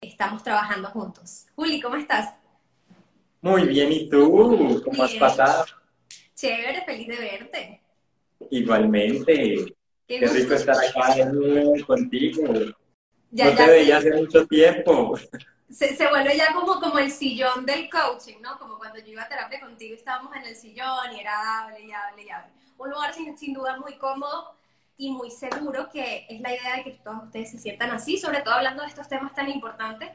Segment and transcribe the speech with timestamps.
[0.00, 1.46] estamos trabajando juntos.
[1.54, 2.34] Juli, ¿cómo estás?
[3.40, 4.82] Muy bien, ¿y tú?
[4.84, 5.64] ¿Cómo has pasado?
[6.34, 7.80] Chévere, feliz de verte.
[8.50, 9.76] Igualmente.
[10.06, 11.14] Qué, rico estar acá
[11.86, 12.54] contigo.
[13.30, 15.18] Ya, no te veía hace mucho tiempo.
[15.70, 18.58] Se, se, vuelve ya como, como el sillón del coaching, ¿no?
[18.58, 21.90] Como cuando yo iba a terapia contigo estábamos en el sillón y era hable y
[21.90, 22.52] hable y hable.
[22.78, 24.54] Un lugar sin, sin duda muy cómodo
[24.96, 28.42] y muy seguro que es la idea de que todos ustedes se sientan así, sobre
[28.42, 30.10] todo hablando de estos temas tan importantes.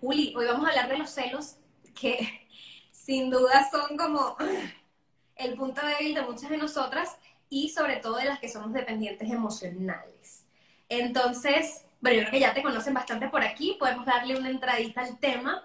[0.00, 1.56] Juli, hoy vamos a hablar de los celos
[1.94, 2.48] que
[2.92, 4.36] sin duda son como
[5.36, 7.16] el punto débil de muchas de nosotras
[7.48, 10.44] y sobre todo de las que somos dependientes emocionales.
[10.88, 15.02] Entonces, bueno, yo creo que ya te conocen bastante por aquí, podemos darle una entradita
[15.02, 15.64] al tema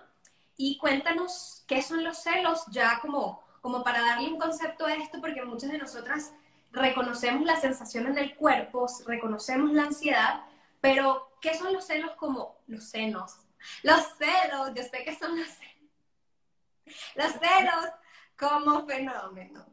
[0.56, 5.20] y cuéntanos qué son los celos, ya como, como para darle un concepto a esto,
[5.20, 6.34] porque muchas de nosotras
[6.74, 10.44] reconocemos la sensación en el cuerpo, reconocemos la ansiedad,
[10.82, 13.38] pero ¿qué son los celos como los senos?
[13.84, 15.92] Los celos, yo sé que son los celos.
[17.16, 17.90] Los celos
[18.38, 19.66] como fenómeno.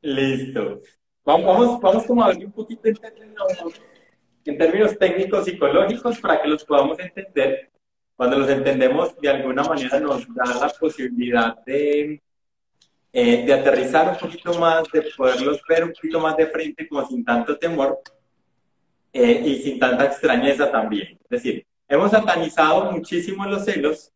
[0.00, 0.80] Listo.
[1.24, 3.44] Vamos, vamos como a ver un poquito en términos,
[4.44, 7.70] en términos técnicos psicológicos para que los podamos entender.
[8.16, 12.22] Cuando los entendemos, de alguna manera nos da la posibilidad de
[13.12, 17.06] eh, de aterrizar un poquito más, de poderlos ver un poquito más de frente, como
[17.06, 18.00] sin tanto temor
[19.12, 21.18] eh, y sin tanta extrañeza también.
[21.24, 24.12] Es decir, hemos satanizado muchísimo los celos,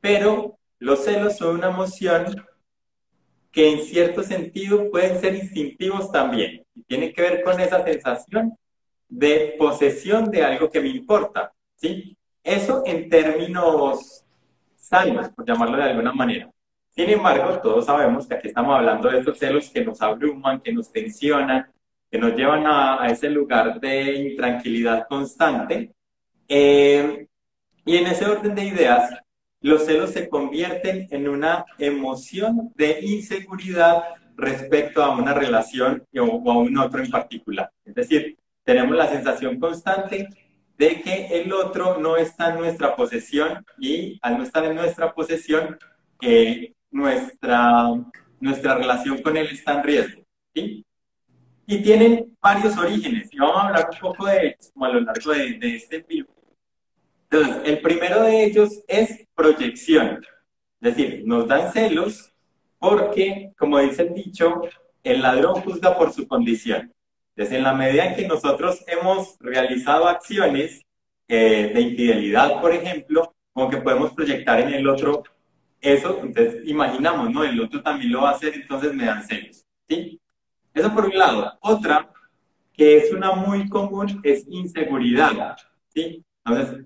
[0.00, 2.46] pero los celos son una emoción
[3.50, 6.64] que en cierto sentido pueden ser instintivos también.
[6.74, 8.56] Y tiene que ver con esa sensación
[9.08, 11.52] de posesión de algo que me importa.
[11.74, 12.16] ¿sí?
[12.44, 14.24] Eso en términos
[14.76, 16.50] sanos, por llamarlo de alguna manera.
[16.96, 20.72] Sin embargo, todos sabemos que aquí estamos hablando de estos celos que nos abruman, que
[20.72, 21.70] nos tensionan,
[22.10, 25.92] que nos llevan a, ese lugar de intranquilidad constante.
[26.48, 27.26] Eh,
[27.84, 29.10] y en ese orden de ideas,
[29.60, 36.56] los celos se convierten en una emoción de inseguridad respecto a una relación o a
[36.56, 37.70] un otro en particular.
[37.84, 40.28] Es decir, tenemos la sensación constante
[40.78, 45.12] de que el otro no está en nuestra posesión y al no estar en nuestra
[45.12, 45.78] posesión,
[46.22, 47.88] eh, nuestra,
[48.40, 50.22] nuestra relación con él está en riesgo.
[50.54, 55.00] Y tienen varios orígenes, y vamos a hablar un poco de ellos como a lo
[55.00, 56.26] largo de, este video.
[57.28, 60.24] Entonces, el primero de ellos es proyección.
[60.80, 62.32] Es decir, nos dan celos
[62.78, 64.62] porque, como dice el dicho,
[65.02, 66.92] el ladrón juzga por su condición.
[67.34, 70.82] Desde en la medida en que nosotros hemos realizado acciones
[71.28, 75.24] eh, de infidelidad, por ejemplo, como que podemos proyectar en el otro
[75.80, 77.44] eso, entonces imaginamos, ¿no?
[77.44, 80.20] El otro también lo va a hacer, entonces me dan celos, ¿sí?
[80.74, 81.56] Eso por un lado.
[81.60, 82.10] Otra,
[82.72, 85.56] que es una muy común, es inseguridad,
[85.88, 86.24] ¿sí?
[86.44, 86.84] Entonces,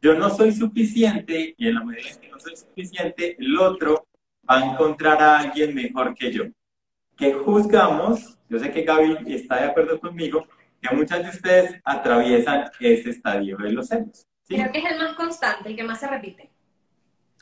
[0.00, 4.06] yo no soy suficiente y en la medida en que no soy suficiente, el otro
[4.48, 6.44] va a encontrar a alguien mejor que yo.
[7.16, 10.46] Que juzgamos, yo sé que Gaby está de acuerdo conmigo,
[10.80, 14.26] que muchas de ustedes atraviesan ese estadio de los celos.
[14.42, 14.54] ¿sí?
[14.54, 16.50] Creo que es el más constante, el que más se repite.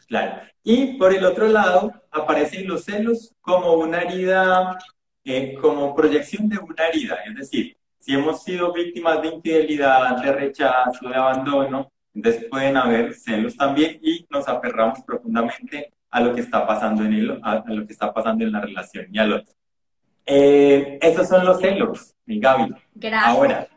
[0.06, 0.42] Claro.
[0.62, 4.78] Y por el otro lado, aparecen los celos como una herida,
[5.24, 7.16] eh, como proyección de una herida.
[7.26, 13.14] Es decir, si hemos sido víctimas de infidelidad, de rechazo, de abandono, entonces pueden haber
[13.14, 17.86] celos también y nos aferramos profundamente a lo que está pasando en, el, a, lo
[17.86, 19.54] que está pasando en la relación y al otro.
[20.24, 22.74] Eh, esos son los celos, mi Gaby.
[22.94, 23.30] Gracias.
[23.30, 23.68] Ahora.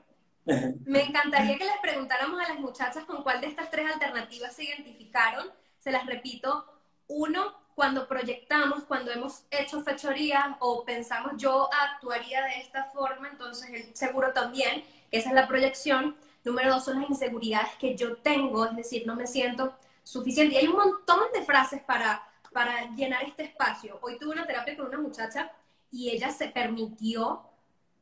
[0.86, 4.64] Me encantaría que les preguntáramos a las muchachas con cuál de estas tres alternativas se
[4.64, 5.46] identificaron
[5.80, 6.66] se las repito,
[7.08, 13.70] uno, cuando proyectamos, cuando hemos hecho fechorías o pensamos yo actuaría de esta forma, entonces
[13.70, 16.18] el seguro también, esa es la proyección.
[16.44, 19.74] Número dos son las inseguridades que yo tengo, es decir, no me siento
[20.04, 20.56] suficiente.
[20.56, 22.22] Y hay un montón de frases para,
[22.52, 23.98] para llenar este espacio.
[24.02, 25.52] Hoy tuve una terapia con una muchacha
[25.90, 27.44] y ella se permitió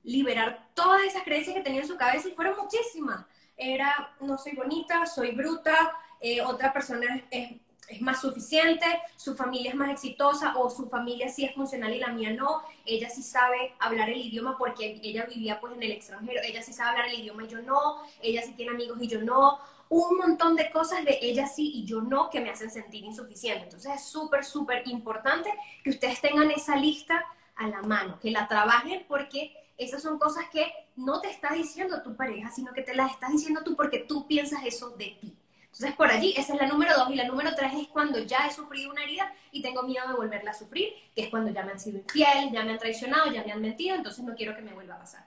[0.03, 3.25] liberar todas esas creencias que tenía en su cabeza y fueron muchísimas.
[3.55, 7.66] Era, no soy bonita, soy bruta, eh, otra persona es es
[8.01, 8.85] más suficiente,
[9.15, 12.61] su familia es más exitosa o su familia sí es funcional y la mía no,
[12.85, 16.73] ella sí sabe hablar el idioma porque ella vivía pues en el extranjero, ella sí
[16.73, 20.17] sabe hablar el idioma y yo no, ella sí tiene amigos y yo no, un
[20.17, 23.63] montón de cosas de ella sí y yo no que me hacen sentir insuficiente.
[23.63, 27.25] Entonces es súper, súper importante que ustedes tengan esa lista
[27.55, 32.01] a la mano, que la trabajen porque esas son cosas que no te está diciendo
[32.01, 35.37] tu pareja, sino que te las estás diciendo tú porque tú piensas eso de ti.
[35.77, 37.11] Entonces, por allí, esa es la número dos.
[37.11, 40.15] Y la número tres es cuando ya he sufrido una herida y tengo miedo de
[40.15, 43.31] volverla a sufrir, que es cuando ya me han sido infiel, ya me han traicionado,
[43.31, 45.25] ya me han mentido, entonces no quiero que me vuelva a pasar.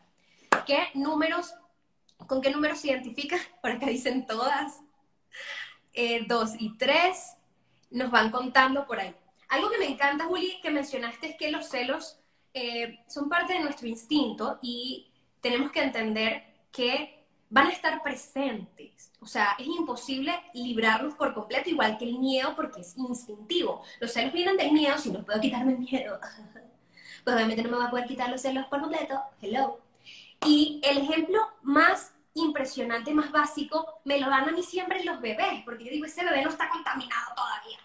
[0.67, 1.55] ¿Qué números,
[2.26, 3.37] con qué números se identifica?
[3.62, 4.81] Por acá dicen todas.
[5.93, 7.37] Eh, dos y tres
[7.91, 9.14] nos van contando por ahí.
[9.49, 12.20] Algo que me encanta, Juli, que mencionaste es que los celos
[12.55, 15.11] eh, son parte de nuestro instinto y
[15.41, 17.19] tenemos que entender que
[17.50, 19.12] van a estar presentes.
[19.20, 23.82] O sea, es imposible librarlos por completo, igual que el miedo, porque es instintivo.
[24.00, 26.19] Los celos vienen del miedo, si no puedo quitarme el miedo,
[27.25, 29.20] pues obviamente no me va a poder quitar los celos por completo.
[29.43, 29.81] Hello.
[30.47, 35.62] Y el ejemplo más impresionante, más básico, me lo dan a mí siempre los bebés,
[35.64, 37.79] porque yo digo, ese bebé no está contaminado todavía.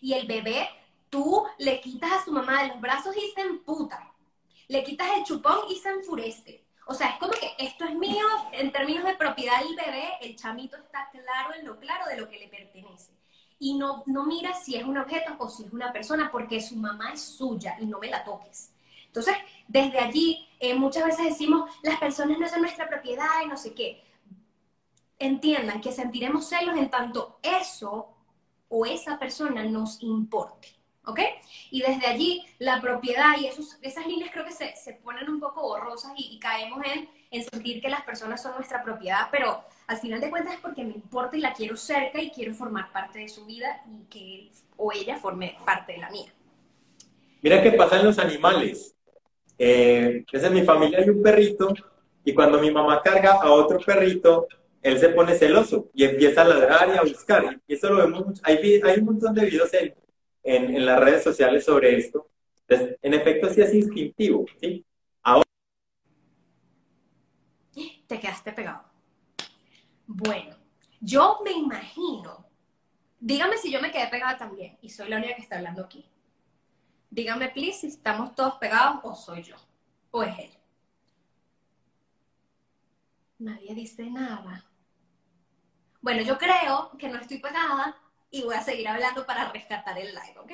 [0.00, 0.68] Y el bebé,
[1.10, 4.12] tú le quitas a su mamá de los brazos y se emputa.
[4.68, 8.24] Le quitas el chupón y se enfurece o sea, es como que esto es mío,
[8.52, 12.30] en términos de propiedad del bebé, el chamito está claro en lo claro de lo
[12.30, 13.12] que le pertenece.
[13.58, 16.76] Y no, no mira si es un objeto o si es una persona, porque su
[16.76, 18.72] mamá es suya y no me la toques.
[19.04, 19.36] Entonces,
[19.66, 23.74] desde allí, eh, muchas veces decimos, las personas no son nuestra propiedad y no sé
[23.74, 24.02] qué.
[25.18, 28.14] Entiendan que sentiremos celos en tanto eso
[28.70, 30.77] o esa persona nos importe.
[31.08, 31.20] ¿Ok?
[31.70, 35.40] Y desde allí la propiedad y esos, esas líneas creo que se, se ponen un
[35.40, 39.96] poco borrosas y, caemos en, en, sentir que las personas son nuestra propiedad, pero al
[39.96, 43.20] final de cuentas es porque me importa y la quiero cerca y quiero formar parte
[43.20, 46.32] de su vida y que él o ella forme parte de la mía.
[47.42, 48.94] Mira qué pasa en los animales.
[49.58, 51.74] Eh, en mi familia hay un perrito
[52.24, 54.46] y cuando mi mamá carga a otro perrito,
[54.82, 57.60] él se pone celoso y empieza a ladrar y a buscar.
[57.66, 58.40] Y eso lo vemos.
[58.44, 59.94] Hay, hay un montón de videos en,
[60.48, 62.30] en, las redes sociales sobre esto.
[62.68, 64.84] en efecto, sí es instintivo, ¿sí?
[65.22, 65.44] Ahora...
[68.06, 68.84] Te quedaste pegado.
[70.06, 70.56] Bueno,
[71.00, 72.46] yo me imagino,
[73.20, 76.08] dígame si yo me quedé pegada también y soy la única que está hablando aquí.
[77.10, 79.56] Dígame, please, si estamos todos pegados o soy yo
[80.10, 80.50] o es él.
[83.38, 84.64] Nadie dice nada.
[86.00, 87.96] Bueno, yo creo que no estoy pegada
[88.30, 90.52] y voy a seguir hablando para rescatar el live, ¿ok?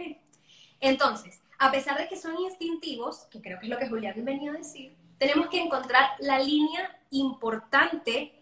[0.81, 4.50] Entonces, a pesar de que son instintivos, que creo que es lo que Julián venía
[4.50, 8.35] a decir, tenemos que encontrar la línea importante,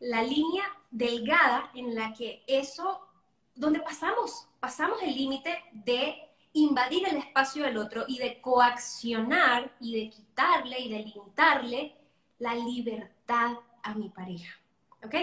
[0.00, 3.06] la línea delgada en la que eso,
[3.54, 10.00] donde pasamos, pasamos el límite de invadir el espacio del otro y de coaccionar y
[10.00, 11.94] de quitarle y de limitarle
[12.38, 14.58] la libertad a mi pareja.
[15.04, 15.14] ¿Ok?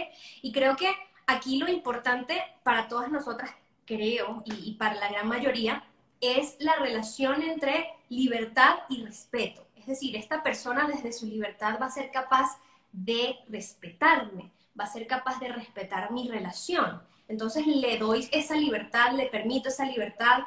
[0.44, 0.94] Y creo que
[1.27, 3.51] aquí lo importante para todas nosotras,
[3.85, 5.83] creo, y, para la gran mayoría,
[6.19, 9.65] es la relación entre libertad y respeto.
[9.75, 12.59] Es decir, esta persona desde su libertad va a ser capaz
[12.91, 17.01] de respetarme, va a ser capaz de respetar mi relación.
[17.27, 20.44] Entonces le doy esa libertad, le permito esa libertad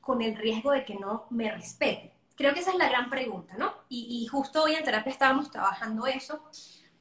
[0.00, 2.12] con el riesgo de que no me respete.
[2.34, 3.74] Creo que esa es la gran pregunta, ¿no?
[3.88, 6.42] Y, y justo hoy en terapia estábamos trabajando eso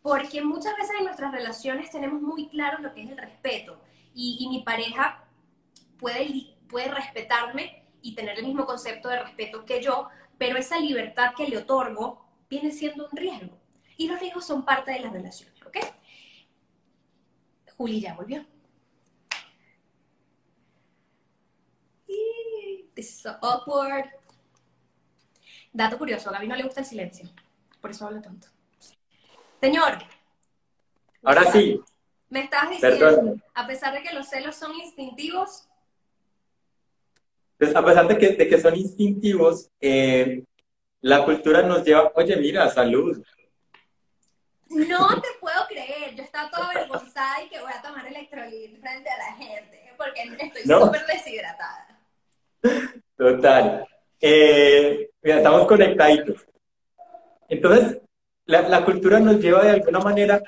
[0.05, 3.81] porque muchas veces en nuestras relaciones tenemos muy claro lo que es el respeto
[4.13, 5.23] y, mi pareja
[5.97, 11.33] puede, puede respetarme y tener el mismo concepto de respeto que yo, pero esa libertad
[11.35, 13.57] que le otorgo viene siendo un riesgo.
[13.97, 15.77] Y los riesgos son parte de las relaciones, ¿ok?
[17.75, 18.45] Juli ya volvió.
[22.93, 24.11] This is so awkward.
[25.73, 27.27] Dato curioso, a Gaby no le gusta el silencio,
[27.81, 28.54] por eso hablo tanto.
[29.65, 29.97] Señor.
[31.23, 31.81] Ahora sí.
[32.29, 35.67] Me estás diciendo, a pesar de que los celos son instintivos.
[37.57, 40.43] Pues a pesar de que, de que son instintivos, eh,
[41.01, 43.25] la cultura nos lleva, oye, mira, salud.
[44.69, 49.09] No te puedo creer, yo estaba toda avergonzada y que voy a tomar electrolit frente
[49.09, 52.01] a la gente, porque estoy súper deshidratada.
[53.17, 53.87] Total.
[54.21, 56.45] Eh, mira, estamos conectaditos.
[57.47, 58.04] Entonces,
[58.45, 60.41] la, cultura nos lleva de alguna manera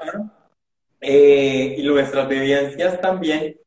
[1.01, 3.57] eh, y nuestras vivencias también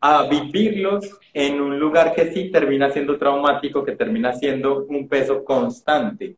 [0.00, 5.44] a vivirlos en un lugar que sí termina siendo traumático, que termina siendo un peso
[5.44, 6.36] constante.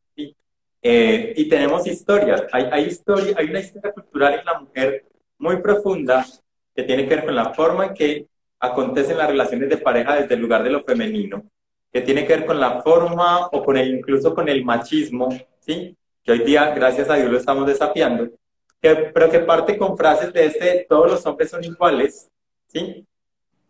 [0.86, 5.06] Eh, y tenemos historias, hay, hay, historia, hay una historia cultural en la mujer
[5.38, 6.26] muy profunda
[6.76, 8.26] que tiene que ver con la forma en que
[8.60, 11.42] acontecen las relaciones de pareja desde el lugar de lo femenino,
[11.90, 15.96] que tiene que ver con la forma o con el, incluso con el machismo, ¿sí?
[16.25, 18.31] Que hoy día, gracias a Dios, lo estamos desafiando,
[18.81, 22.31] pero que parte con frases de este, todos los hombres son iguales,
[22.66, 23.07] ¿sí?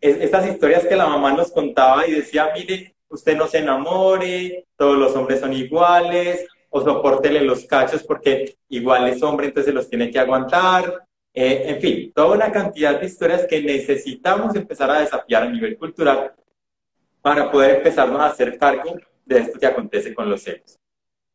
[0.01, 4.99] estas historias que la mamá nos contaba y decía, mire, usted no se enamore, todos
[4.99, 10.11] los hombres son iguales, o soportele los cachos porque igual es hombre, entonces los tiene
[10.11, 11.07] que aguantar.
[11.33, 15.79] Eh, en fin, toda una cantidad de historias que necesitamos empezar a desafiar a nivel
[15.79, 16.35] cultural
[17.23, 20.79] para poder empezarnos a hacer cargo de esto que acontece con los celos.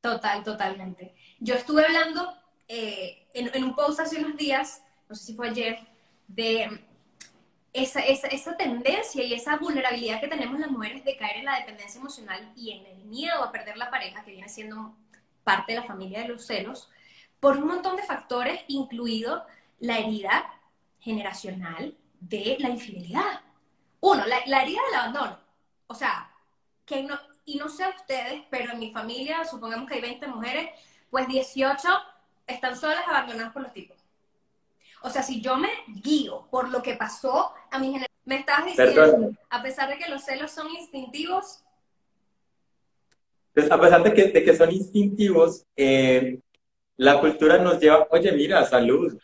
[0.02, 1.14] Total, totalmente.
[1.40, 2.34] Yo estuve hablando
[2.68, 5.80] eh, en, un post hace unos días, no sé si fue ayer,
[6.28, 6.86] de
[7.74, 11.60] esa, esa, esa, tendencia y esa vulnerabilidad que tenemos las mujeres de caer en la
[11.60, 14.96] dependencia emocional y en el miedo a perder la pareja, que viene siendo
[15.44, 16.90] parte de la familia de los celos,
[17.40, 19.46] por un montón de factores, incluido
[19.80, 20.54] la herida
[21.00, 23.42] generacional de la infidelidad.
[24.00, 25.40] Uno, la, la herida del abandono.
[25.88, 26.32] O sea,
[26.86, 30.70] que no, y no sé ustedes, pero en mi familia, supongamos que hay 20 mujeres,
[31.10, 31.88] pues 18
[32.46, 33.98] están solas abandonadas por los tipos.
[35.02, 38.66] O sea, si yo me guío por lo que pasó a mi generación, me estás
[38.66, 41.64] diciendo, a pesar de que los celos son instintivos.
[43.56, 46.40] Pues a pesar de que, de que son instintivos, eh,
[46.98, 49.18] la cultura nos lleva, oye, mira, salud.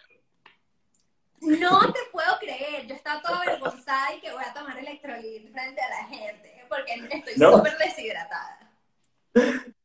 [1.41, 5.79] No te puedo creer, yo estaba toda avergonzada y que voy a tomar electrolit frente
[5.79, 8.59] a la gente, porque estoy súper deshidratada.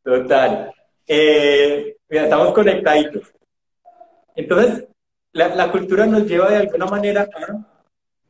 [0.03, 0.73] Total.
[1.07, 3.33] Eh, mira, estamos conectaditos.
[4.35, 4.89] Entonces,
[5.33, 7.29] la, cultura nos lleva de alguna manera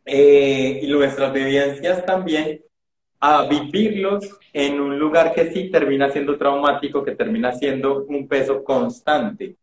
[0.04, 2.62] eh, y nuestras vivencias también
[3.20, 8.64] a vivirlos en un lugar que sí termina siendo traumático, que termina siendo un peso
[8.64, 9.56] constante.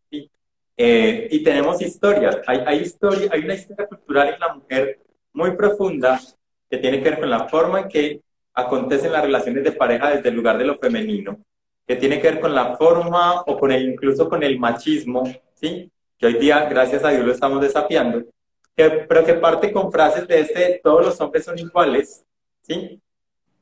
[0.79, 4.99] Eh, y tenemos historias, hay, hay, historia, hay una historia cultural en la mujer
[5.33, 6.19] muy profunda
[6.69, 8.21] que tiene que ver con la forma en que
[8.57, 11.39] acontecen las relaciones de pareja desde el lugar de lo femenino,
[11.85, 15.23] que tiene que ver con la forma o con el, incluso con el machismo,
[15.53, 15.91] ¿sí?
[16.17, 18.23] que hoy día, gracias a Dios, lo estamos desafiando,
[18.75, 22.25] pero que parte con frases de este, todos los hombres son iguales,
[22.61, 22.99] ¿sí?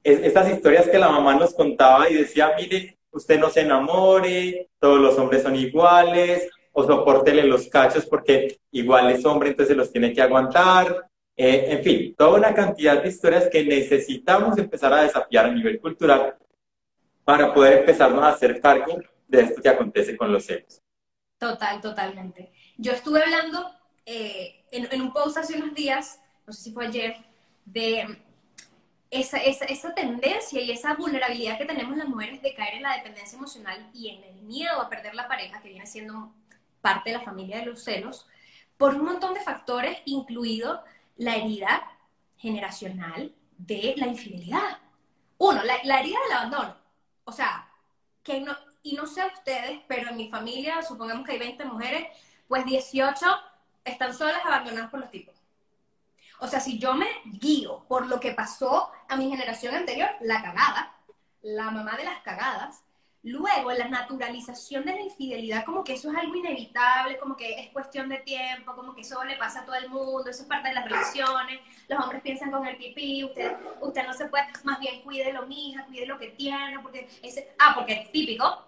[0.02, 5.00] estas historias que la mamá nos contaba y decía, mire, usted no se enamore, todos
[5.00, 10.14] los hombres son iguales, o soportele los cachos porque igual es hombre, entonces los tiene
[10.14, 11.10] que aguantar.
[11.38, 15.82] Eh, en fin, toda una cantidad de historias que necesitamos empezar a desafiar a nivel
[15.82, 16.38] cultural
[17.25, 20.82] para poder empezarnos a hacer cargo de esto que acontece con los celos.
[21.38, 22.54] Total, totalmente.
[22.77, 23.70] Yo estuve hablando
[24.06, 27.18] eh, en, un post hace unos días, no sé si fue ayer,
[27.65, 28.22] de
[29.10, 32.96] esa, esa, esa, tendencia y esa vulnerabilidad que tenemos las mujeres de caer en la
[32.96, 36.34] dependencia emocional y en el miedo a perder la pareja, que viene siendo
[36.80, 38.27] parte de la familia de los celos,
[38.77, 40.84] por un montón de factores, incluido
[41.18, 41.84] la herida
[42.38, 44.80] generacional de la infidelidad.
[45.38, 46.78] Uno, la, la herida del abandono.
[47.26, 47.68] O sea,
[48.24, 52.08] que no, y no sé ustedes, pero en mi familia, supongamos que hay 20 mujeres,
[52.48, 53.26] pues 18
[53.84, 55.36] están solas abandonadas por los tipos.
[56.40, 60.42] O sea, si yo me guío por lo que pasó a mi generación anterior, la
[60.42, 60.96] cagada,
[61.42, 62.84] la mamá de las cagadas,
[63.25, 67.70] luego la naturalización de la infidelidad, como que eso es algo inevitable, como que es
[67.72, 70.70] cuestión de tiempo, como que eso le pasa a todo el mundo, eso es parte
[70.70, 74.79] de las relaciones, los hombres piensan con el pipí, usted, usted no se puede, más
[74.79, 78.63] bien cuide lo mija, cuide lo que tiene, porque ese, ah, porque es típico,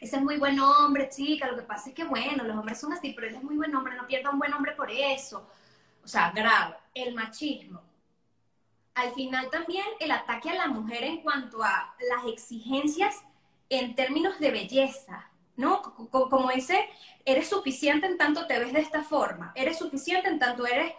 [0.00, 2.94] ese es muy buen hombre, chica, lo que pasa es que, bueno, los hombres son
[2.94, 5.46] así, pero él es muy buen hombre, no pierda un buen hombre por eso.
[6.02, 6.74] O sea, grave.
[6.94, 7.82] El machismo.
[8.94, 13.22] Al final también el ataque a la mujer en cuanto a las exigencias
[13.70, 15.82] en términos de belleza, ¿no?
[15.82, 16.88] Como ese,
[17.24, 20.92] eres suficiente en tanto te ves de esta forma, eres suficiente en tanto eres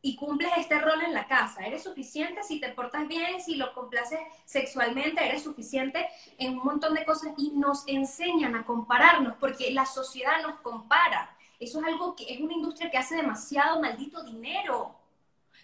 [0.00, 1.66] y cumples este rol en la casa.
[1.66, 6.08] Eres suficiente si te portas bien, si lo complaces sexualmente, eres suficiente
[6.38, 11.36] en un montón de cosas y nos enseñan a compararnos porque la sociedad nos compara.
[11.58, 14.94] Eso es algo que es una industria que hace demasiado maldito dinero.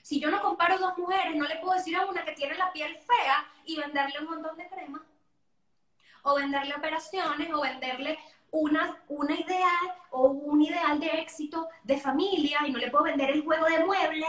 [0.02, 2.72] Si yo no comparo dos mujeres, no le puedo decir a una que tiene la
[2.72, 5.02] piel fea y venderle un montón de crema.
[6.24, 8.18] O venderle operaciones, o venderle
[8.50, 13.30] una, una ideal o un ideal de éxito de familia y no le puedo vender
[13.30, 14.28] el juego de muebles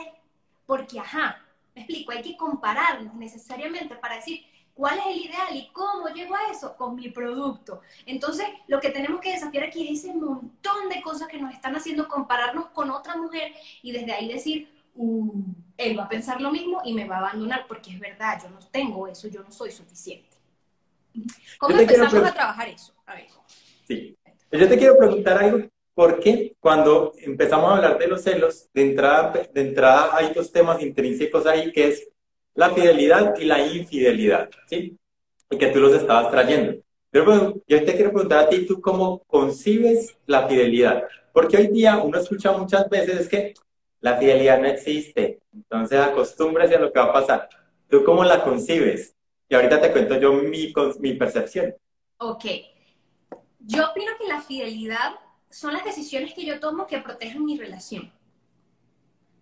[0.66, 1.42] porque, ajá,
[1.76, 6.36] me explico, hay que compararnos necesariamente para decir cuál es el ideal y cómo llego
[6.36, 7.82] a eso con mi producto.
[8.06, 11.76] Entonces, lo que tenemos que desafiar aquí es ese montón de cosas que nos están
[11.76, 15.44] haciendo compararnos con otra mujer y desde ahí decir, uh,
[15.78, 18.50] él va a pensar lo mismo y me va a abandonar porque es verdad, yo
[18.50, 20.35] no tengo eso, yo no soy suficiente.
[21.58, 22.94] ¿Cómo empezamos a trabajar eso?
[23.06, 23.26] A ver.
[23.88, 24.18] Sí.
[24.52, 29.34] Yo te quiero preguntar algo, porque cuando empezamos a hablar de los celos, de entrada,
[29.54, 32.08] de entrada hay dos temas intrínsecos ahí, que es
[32.54, 34.98] la fidelidad y la infidelidad, ¿sí?
[35.50, 36.82] Y que tú los estabas trayendo.
[37.12, 41.04] Pero yo te quiero preguntar a ti, ¿tú cómo concibes la fidelidad?
[41.32, 43.54] Porque hoy día uno escucha muchas veces es que
[44.02, 47.50] la fidelidad no existe, entonces acostúmbrese a lo que va a pasar.
[47.90, 49.15] ¿Tú cómo la concibes?
[49.48, 51.76] Y ahorita te cuento yo mi, mi percepción.
[52.18, 52.46] Ok.
[53.60, 55.16] Yo opino que la fidelidad
[55.50, 58.12] son las decisiones que yo tomo que protegen mi relación.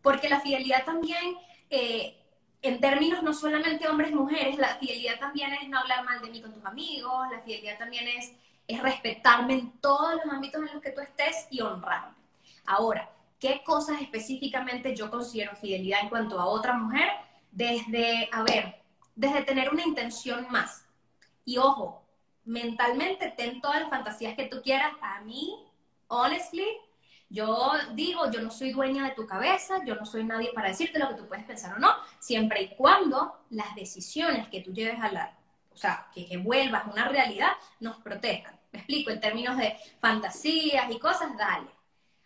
[0.02, 1.38] Porque la fidelidad también,
[1.70, 2.18] eh,
[2.62, 6.54] en términos no solamente hombres-mujeres, la fidelidad también es no hablar mal de mí con
[6.54, 8.34] tus amigos, la fidelidad también es,
[8.68, 12.16] es respetarme en todos los ámbitos en los que tú estés y honrarme.
[12.66, 17.10] Ahora, ¿qué cosas específicamente yo considero fidelidad en cuanto a otra mujer?
[17.52, 18.83] Desde, a ver,
[19.16, 20.86] desde tener una intención más.
[21.46, 22.04] Y ojo,
[22.46, 24.94] mentalmente ten todas las fantasías que tú quieras.
[25.02, 25.66] A mí,
[26.08, 26.68] honestly,
[27.30, 31.00] yo digo, yo no soy dueña de tu cabeza, yo no soy nadie para decirte
[31.00, 31.90] lo que tú puedes pensar o no,
[32.20, 35.38] siempre y cuando las decisiones que tú lleves a la,
[35.74, 38.60] o sea, que, que vuelvas una realidad, nos protejan.
[38.72, 41.70] Me explico, en términos de fantasías y cosas, dale.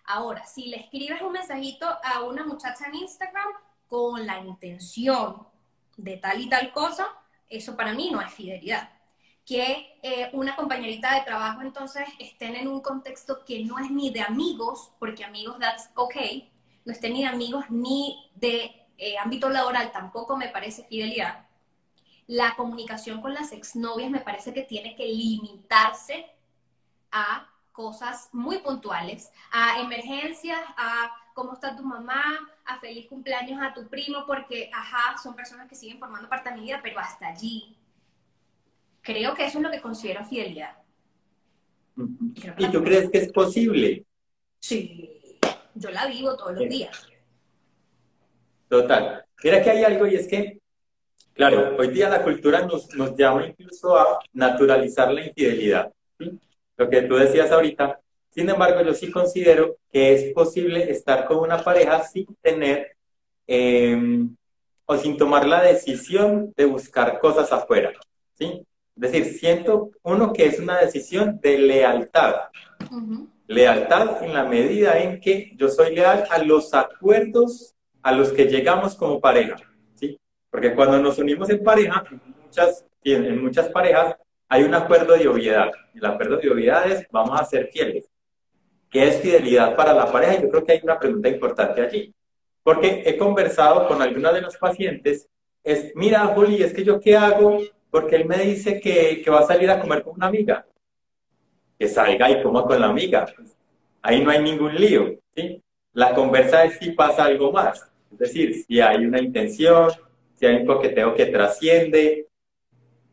[0.06, 3.50] Ahora, si le escribes un mensajito a una muchacha en Instagram
[3.88, 5.48] con la intención
[5.98, 7.08] de tal y tal cosa,
[7.50, 8.98] eso para mí no es fidelidad
[9.48, 14.10] que eh, una compañerita de trabajo entonces estén en un contexto que no es ni
[14.10, 16.52] de amigos, porque amigos that's okay,
[16.84, 21.48] no estén ni de amigos ni de eh, ámbito laboral, tampoco me parece fidelidad.
[22.28, 26.26] La comunicación con las exnovias me parece que tiene que limitarse
[27.10, 32.38] a cosas muy puntuales, a emergencias, a cómo está tu mamá,
[32.68, 36.56] a feliz cumpleaños a tu primo, porque, ajá, son personas que siguen formando parte de
[36.58, 37.78] mi vida, pero hasta allí
[39.08, 40.76] Creo que eso es lo que considero fidelidad.
[42.58, 44.06] ¿Y tú crees que es posible?
[44.60, 45.40] Sí,
[45.76, 47.08] yo la vivo todos los días.
[48.68, 49.26] Total.
[49.42, 50.60] Mira que hay algo y es que,
[51.32, 55.90] claro, hoy día la cultura nos, nos llama incluso a naturalizar la infidelidad.
[56.76, 58.02] Lo que tú decías ahorita.
[58.38, 62.96] Sin embargo, yo sí considero que es posible estar con una pareja sin tener
[63.48, 64.36] em,
[64.86, 67.94] o sin tomar la decisión de buscar cosas afuera.
[68.36, 68.64] ¿sí?
[68.96, 72.36] Es decir, siento uno que es una decisión de lealtad.
[73.48, 77.74] Lealtad en la medida en que yo soy leal a los acuerdos
[78.04, 79.56] a los que llegamos como pareja.
[79.96, 80.16] ¿sí?
[80.52, 82.04] Porque cuando nos unimos en pareja,
[82.44, 84.16] muchas, en muchas parejas
[84.48, 85.72] hay un acuerdo de obviedad.
[85.96, 88.08] El acuerdo de obviedad es vamos a ser fieles.
[88.90, 90.42] ¿Qué es fidelidad para la pareja?
[90.42, 92.14] Yo creo que hay una pregunta importante allí.
[92.64, 95.28] Porque he conversado con algunas de los pacientes,
[95.64, 99.48] es, mira, Juli, es que yo qué hago porque él me dice que, va a
[99.48, 100.66] salir a comer con una amiga.
[101.80, 103.26] Que salga y coma con la amiga.
[104.02, 105.20] Ahí no hay ningún lío.
[105.36, 105.62] ¿sí?
[105.94, 107.90] La conversa es si pasa algo más.
[108.12, 109.92] Es decir, si hay una intención,
[110.34, 112.28] si hay un coqueteo que trasciende.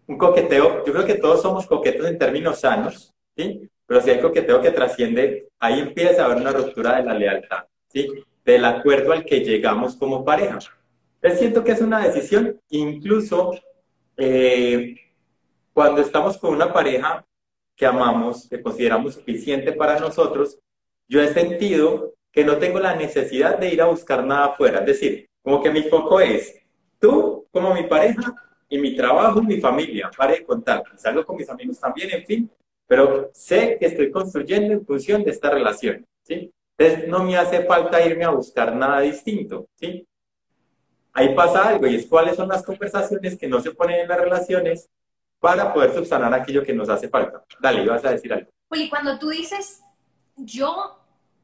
[0.07, 3.71] Un coqueteo, yo creo que todos somos coquetos en términos sanos, ¿sí?
[3.87, 7.65] Pero si hay coqueteo que trasciende, ahí empieza a haber una ruptura de la lealtad,
[7.89, 8.09] ¿sí?
[8.45, 10.59] Del acuerdo al que llegamos como pareja.
[11.21, 13.55] Es siento que es una decisión incluso
[14.17, 14.95] eh,
[15.73, 17.25] cuando estamos con una pareja
[17.77, 20.59] que amamos, que consideramos suficiente para nosotros,
[21.09, 24.81] yo he sentido que no tengo la necesidad de ir a buscar nada afuera.
[24.81, 26.61] Es decir, como que mi foco es
[26.99, 28.35] tú como mi pareja
[28.69, 30.83] y mi trabajo, mi familia, para de contar.
[30.97, 32.51] Salgo con mis amigos también, en fin,
[32.87, 36.53] pero sé que estoy construyendo en función de esta relación, ¿sí?
[36.77, 40.07] Entonces no me hace falta irme a buscar nada distinto, ¿sí?
[41.15, 44.21] ahí pasa algo y es cuáles son las conversaciones que no se ponen en las
[44.21, 44.91] relaciones
[45.41, 47.45] para poder subsanar aquello que nos hace falta.
[47.61, 48.51] Dale, ibas a decir algo.
[48.69, 49.83] Oye, cuando tú dices,
[50.37, 50.99] yo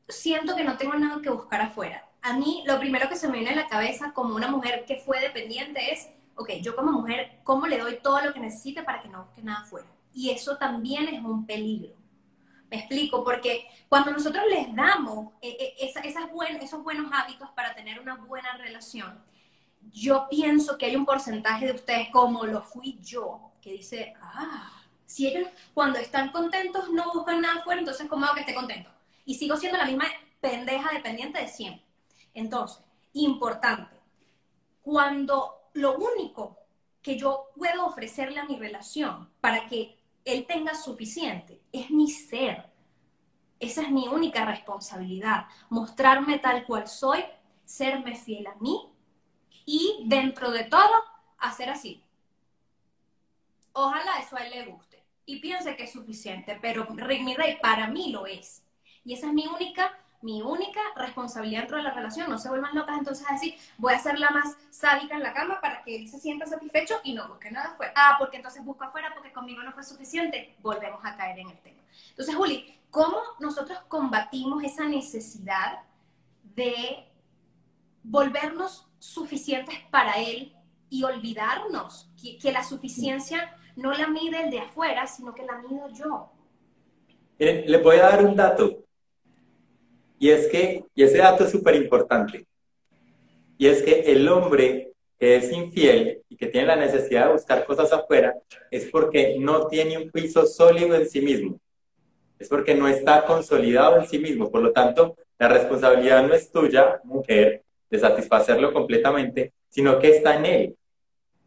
[0.09, 3.39] siento que no tengo nada que buscar afuera, a mí lo primero que se me
[3.39, 7.39] viene a la cabeza como una mujer que fue dependiente es, ok, yo como mujer,
[7.45, 9.87] ¿cómo le doy todo lo que necesite para que no busque nada afuera?
[10.13, 11.95] Y eso también es un peligro.
[12.71, 17.99] Me explico, porque cuando nosotros les damos eh, eh, esas, esos buenos hábitos para tener
[17.99, 19.23] una buena relación,
[19.93, 24.71] yo pienso que hay un porcentaje de ustedes, como lo fui yo, que dice, ah,
[25.05, 28.91] si ellos cuando están contentos no buscan nada afuera, entonces ¿cómo hago que esté contento?
[29.25, 30.05] Y sigo siendo la misma
[30.41, 31.85] pendeja dependiente de siempre.
[32.35, 33.97] Entonces, importante,
[34.83, 36.59] cuando lo único
[37.03, 39.99] que yo puedo ofrecerle a mi relación para que
[40.33, 42.71] él tenga suficiente es mi ser.
[43.59, 47.23] Esa es mi única responsabilidad, mostrarme tal cual soy,
[47.65, 48.91] serme fiel a mí
[49.67, 51.05] y dentro de todo,
[51.39, 52.03] hacer así.
[53.73, 57.87] Ojalá eso a él le guste y piense que es suficiente, pero mi rey para
[57.87, 58.65] mí lo es.
[59.05, 62.29] Y esa es mi única mi única responsabilidad dentro de la relación.
[62.29, 65.33] No se vuelvan locas entonces a decir, voy a ser la más sádica en la
[65.33, 67.93] cama para que él se sienta satisfecho y no busque nada afuera.
[67.97, 70.55] Ah, porque entonces busco afuera porque conmigo no fue suficiente.
[70.61, 71.81] Volvemos a caer en el tema.
[72.11, 75.81] Entonces, Juli, ¿cómo nosotros combatimos esa necesidad
[76.55, 77.07] de
[78.03, 80.55] volvernos suficientes para él
[80.91, 85.89] y olvidarnos que, la suficiencia no la mide el de afuera, sino que la mido
[85.91, 86.31] yo?
[87.39, 88.85] Miren, voy a dar un dato.
[90.21, 92.45] Y es que, y ese dato es súper importante.
[93.57, 97.65] Y es que el hombre que es infiel y que tiene la necesidad de buscar
[97.65, 98.35] cosas afuera
[98.71, 101.59] es porque no tiene un piso sólido en sí mismo.
[102.39, 104.51] Es porque no está consolidado en sí mismo.
[104.51, 110.37] Por lo tanto, la responsabilidad no es tuya, mujer, de satisfacerlo completamente, sino que está
[110.37, 110.77] en él.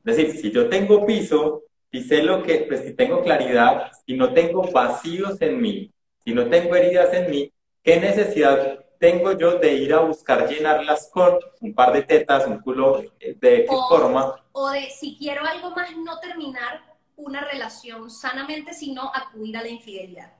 [0.04, 4.16] Es decir, si yo tengo piso, si sé lo que, pues si tengo claridad, si
[4.16, 5.92] no tengo vacíos en mí,
[6.26, 7.54] si no tengo heridas en mí,
[7.84, 12.60] ¿qué necesidad tengo yo de ir a buscar llenarlas con un par de tetas, un
[12.60, 14.42] culo de qué forma?
[14.54, 16.82] O de si quiero algo más, no terminar
[17.18, 20.34] una relación sanamente, sino acudir a la infidelidad.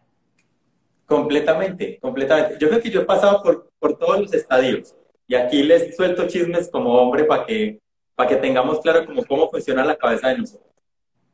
[1.06, 2.58] Completamente, completamente.
[2.60, 4.96] Yo creo que yo he pasado por, por todos los estadios
[5.28, 7.82] y aquí les suelto chismes como hombre para que,
[8.16, 10.72] para que tengamos claro cómo, cómo funciona la cabeza de nosotros.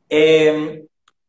[0.08, 0.86] Em,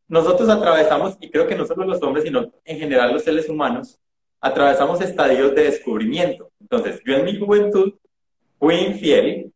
[0.08, 3.98] nosotros atravesamos, y creo que no solo los hombres, sino en general los seres humanos,
[4.42, 6.50] atravesamos estadios de descubrimiento.
[6.60, 7.94] Entonces, yo en mi juventud
[8.58, 9.50] fui infiel,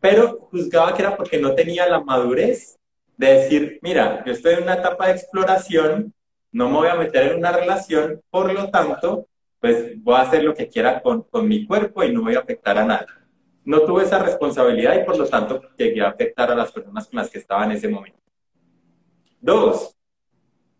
[0.00, 2.76] pero juzgaba que era porque no tenía la madurez
[3.16, 6.12] de decir, mira, yo estoy en una etapa de exploración,
[6.50, 9.28] no me voy a meter en una relación, por lo tanto,
[9.60, 12.40] pues voy a hacer lo que quiera con, con mi cuerpo y no voy a
[12.40, 13.06] afectar a nadie
[13.68, 17.18] no tuve esa responsabilidad y por lo tanto llegué a afectar a las personas con
[17.18, 18.18] las que estaba en ese momento.
[19.42, 19.94] Dos,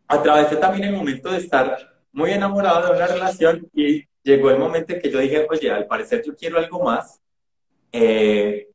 [0.06, 4.92] atravesé también el momento de estar muy enamorado de una relación y llegó el momento
[4.92, 7.20] en que yo dije, oye, al parecer yo quiero algo más
[7.92, 8.68] eh,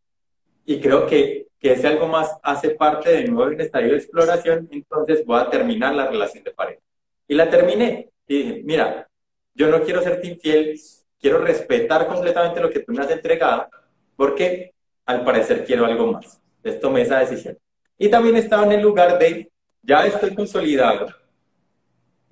[0.66, 4.68] y creo que, que, ese algo más hace parte de nuevo en estadio de exploración,
[4.72, 6.82] entonces voy a terminar la relación de pareja.
[7.28, 9.08] Y la terminé y dije, mira,
[9.54, 10.80] yo no quiero serte infiel,
[11.20, 13.68] quiero respetar completamente lo que tú me has entregado
[14.16, 14.74] porque
[15.06, 16.42] al parecer quiero algo más.
[16.58, 17.58] Entonces tomé esa decisión.
[17.98, 21.08] Y también estaba en el lugar de, ya estoy consolidado,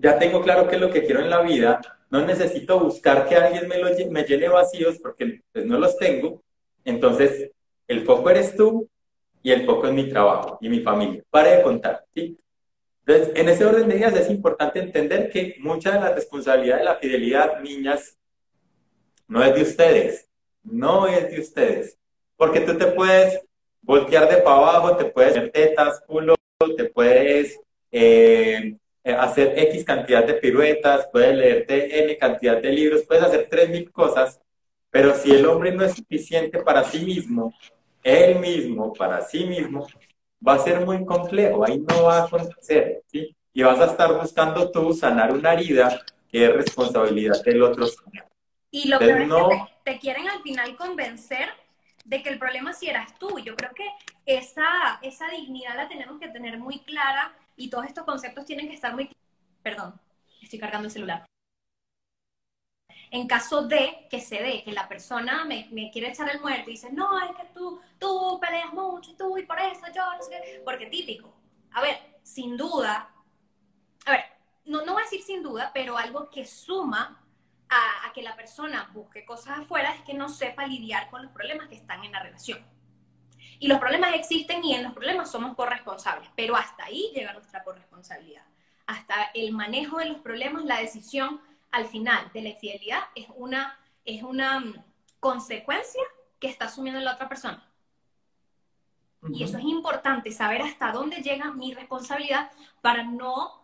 [0.02, 3.36] ya tengo claro qué es lo que quiero en la vida, no necesito buscar que
[3.36, 6.42] alguien me, lo, me llene vacíos porque pues, no los tengo.
[6.84, 7.52] Entonces,
[7.88, 8.90] el foco eres tú
[9.44, 11.24] y el foco es mi trabajo y mi familia.
[11.30, 12.38] Pare de contar, ¿sí?
[13.06, 16.84] Entonces, en ese orden de ideas es importante entender que mucha de la responsabilidad de
[16.84, 18.18] la fidelidad, niñas,
[19.28, 20.30] no es de ustedes,
[20.64, 21.98] no es de ustedes.
[22.36, 23.40] Porque tú te puedes
[23.82, 26.36] voltear de para abajo, te puedes hacer tetas, culo,
[26.76, 27.60] te puedes
[27.92, 33.70] eh, hacer X cantidad de piruetas, puedes leerte N cantidad de libros, puedes hacer tres
[33.70, 34.40] mil cosas,
[34.90, 37.54] pero si el hombre no es suficiente para sí mismo,
[38.04, 39.88] él mismo, para sí mismo,
[40.46, 43.36] va a ser muy complejo, ahí no va a acontecer, ¿sí?
[43.54, 47.88] Y vas a estar buscando tú sanar una herida que es responsabilidad del otro
[48.72, 51.50] y lo peor es que te, quieren al final convencer
[52.06, 53.38] de que el problema sí eras tú.
[53.40, 53.86] Yo creo que
[54.26, 58.76] esa, esa dignidad la tenemos que tener muy clara y todos estos conceptos tienen que
[58.76, 59.10] estar muy...
[59.62, 60.00] Perdón,
[60.42, 61.26] estoy cargando el celular.
[63.12, 66.70] En caso de que se dé, que la persona me, me quiere echar el muerto
[66.70, 70.24] y dice, no, es que tú, tú peleas mucho, tú y por eso yo, no
[70.24, 71.34] sé qué, porque típico.
[71.74, 73.14] A ver, sin duda,
[74.06, 74.24] a ver,
[74.66, 77.22] no, no voy a decir sin duda, pero algo que suma
[77.70, 81.68] a, que la persona busque cosas afuera es que no sepa lidiar con los problemas
[81.68, 82.60] que están en la relación.
[83.62, 87.64] Y los problemas existen y en los problemas somos corresponsables, pero hasta ahí llega nuestra
[87.64, 88.42] corresponsabilidad.
[88.88, 93.78] Hasta el manejo de los problemas, la decisión al final de la infidelidad es una,
[94.04, 94.84] es una mm,
[95.20, 96.02] consecuencia
[96.40, 97.64] que está asumiendo la otra persona.
[99.32, 102.50] Y eso es importante, saber hasta dónde llega mi responsabilidad
[102.82, 103.62] para no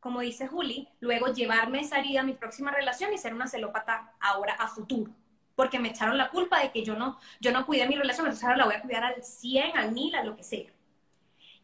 [0.00, 4.14] como dice Juli, luego llevarme esa herida a mi próxima relación y ser una celópata
[4.20, 5.12] ahora a futuro.
[5.58, 8.44] Porque me echaron la culpa de que yo no, yo no cuidé mi relación, entonces
[8.44, 10.70] ahora la voy a cuidar al 100, al 1000, a lo que sea.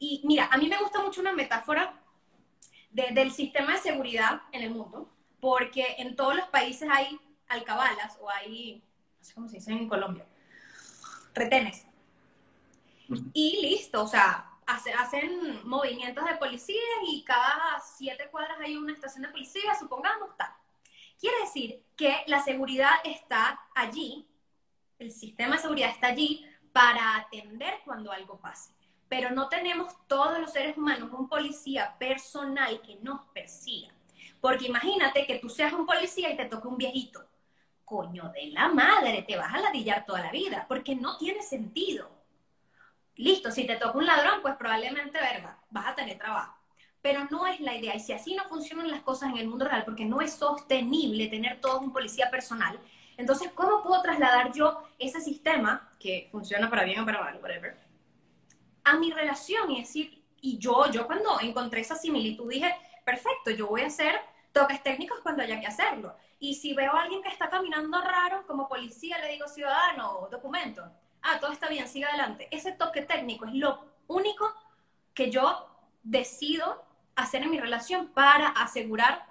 [0.00, 1.94] Y mira, a mí me gusta mucho una metáfora
[2.90, 8.28] del sistema de seguridad en el mundo, porque en todos los países hay alcabalas o
[8.28, 8.82] hay,
[9.20, 10.26] no sé cómo se dice en Colombia,
[11.32, 11.86] retenes.
[13.32, 19.22] Y listo, o sea, hacen movimientos de policía y cada siete cuadras hay una estación
[19.22, 20.50] de policía, supongamos, tal.
[21.18, 24.28] Quiere decir que la seguridad está allí,
[24.98, 28.72] el sistema de seguridad está allí para atender cuando algo pase.
[29.08, 33.94] Pero no tenemos todos los seres humanos un policía personal que nos persiga.
[34.40, 37.24] Porque imagínate que tú seas un policía y te toque un viejito.
[37.84, 42.10] Coño de la madre, te vas a ladillar toda la vida, porque no tiene sentido.
[43.16, 46.58] Listo, si te toca un ladrón, pues probablemente, verga, vas a tener trabajo.
[47.04, 47.94] Pero no es la idea.
[47.94, 51.26] Y si así no funcionan las cosas en el mundo real, porque no es sostenible
[51.26, 52.80] tener todo un policía personal,
[53.18, 57.76] entonces, ¿cómo puedo trasladar yo ese sistema, que funciona para bien o para mal, whatever,
[58.84, 63.66] a mi relación y decir, y yo, yo cuando encontré esa similitud dije, perfecto, yo
[63.66, 64.18] voy a hacer
[64.52, 66.16] toques técnicos cuando haya que hacerlo.
[66.38, 70.82] Y si veo a alguien que está caminando raro, como policía le digo, ciudadano, documento,
[71.20, 72.48] ah, todo está bien, siga adelante.
[72.50, 74.50] Ese toque técnico es lo único
[75.12, 75.68] que yo
[76.02, 76.83] decido
[77.16, 79.26] hacer en mi relación para asegurar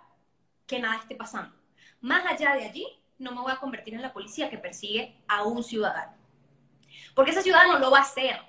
[0.68, 1.56] que nada esté pasando.
[2.02, 2.86] Más allá de allí,
[3.18, 6.14] no me voy a convertir en la policía que persigue a un ciudadano.
[7.16, 8.40] Porque ese ciudadano lo va a hacer,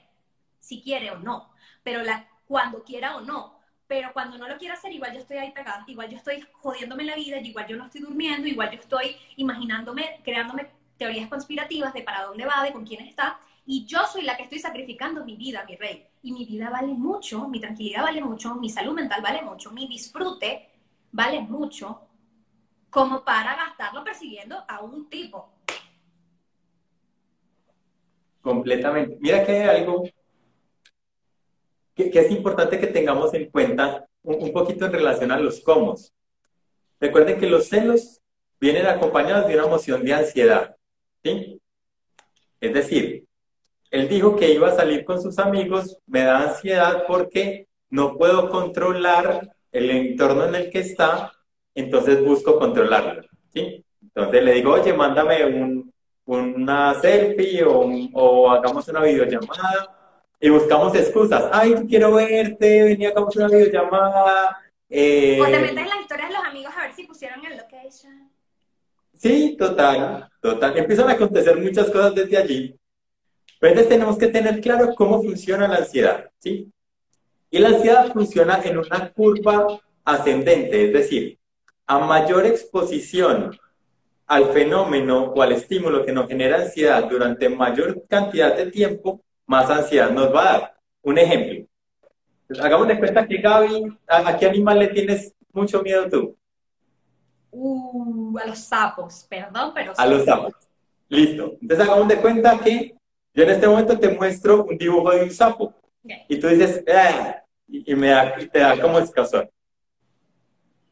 [0.59, 1.51] si quiere o no,
[1.83, 2.03] pero
[2.47, 3.55] cuando quiera o no.
[3.87, 7.05] Pero cuando no lo quiera hacer, igual yo estoy ahí pegada, igual yo estoy jodiéndome
[7.05, 12.03] la vida, igual yo no estoy durmiendo, igual yo estoy imaginándome, creándome teorías conspirativas de
[12.03, 15.37] para dónde va, de con quién está, y yo soy la que estoy sacrificando mi
[15.37, 16.07] vida, mi rey.
[16.25, 19.87] Y mi vida vale mucho, mi tranquilidad vale mucho, mi salud mental vale mucho, mi
[19.87, 20.71] disfrute
[21.13, 22.01] vale mucho,
[22.89, 25.53] como para gastarlo persiguiendo a un tipo.
[28.41, 29.19] Completamente.
[29.21, 30.05] Mira que hay algo
[31.95, 35.95] que, es importante que tengamos en cuenta un, poquito en relación a los cómo.
[37.01, 38.23] Recuerden que los celos
[38.59, 40.75] vienen acompañados de una emoción de ansiedad.
[41.23, 41.61] ¿sí?
[42.63, 43.27] Es decir,
[43.95, 48.51] él dijo que iba a salir con sus amigos, me da ansiedad porque no puedo
[48.51, 51.33] controlar el entorno en el que está,
[51.77, 53.23] entonces busco controlarlo.
[53.53, 53.85] ¿sí?
[54.03, 55.93] Entonces le digo, oye, mándame un,
[56.25, 61.49] una selfie o, o, hagamos una videollamada y buscamos excusas.
[61.53, 64.59] Ay, quiero verte, venía, hagamos una videollamada.
[64.91, 65.39] Eh...
[65.41, 68.29] O te metes en las historias de los amigos a ver si pusieron el location.
[69.15, 70.77] Sí, total, total.
[70.79, 72.77] Empiezan a acontecer muchas cosas desde allí.
[73.67, 76.71] Entonces tenemos que tener claro cómo funciona la ansiedad, ¿sí?
[77.51, 81.39] Y la ansiedad funciona en una curva ascendente, es decir,
[81.87, 83.57] a mayor exposición
[84.27, 89.71] al fenómeno o al estímulo que nos genera ansiedad durante mayor cantidad de tiempo, más
[89.71, 90.75] ansiedad nos va a dar.
[91.03, 91.67] Un ejemplo.
[92.61, 96.37] Hagamos de cuenta que Gaby, ¿a, qué animal le tienes mucho miedo tú?
[97.51, 99.93] Uh, a los sapos, perdón, pero...
[99.97, 100.55] A los sapos.
[101.09, 101.57] Listo.
[101.61, 102.95] Entonces hagamos de cuenta que
[103.35, 105.75] yo en este momento te muestro un dibujo de un sapo
[106.29, 109.51] y tú dices, ah", y, me da, te da como escasor.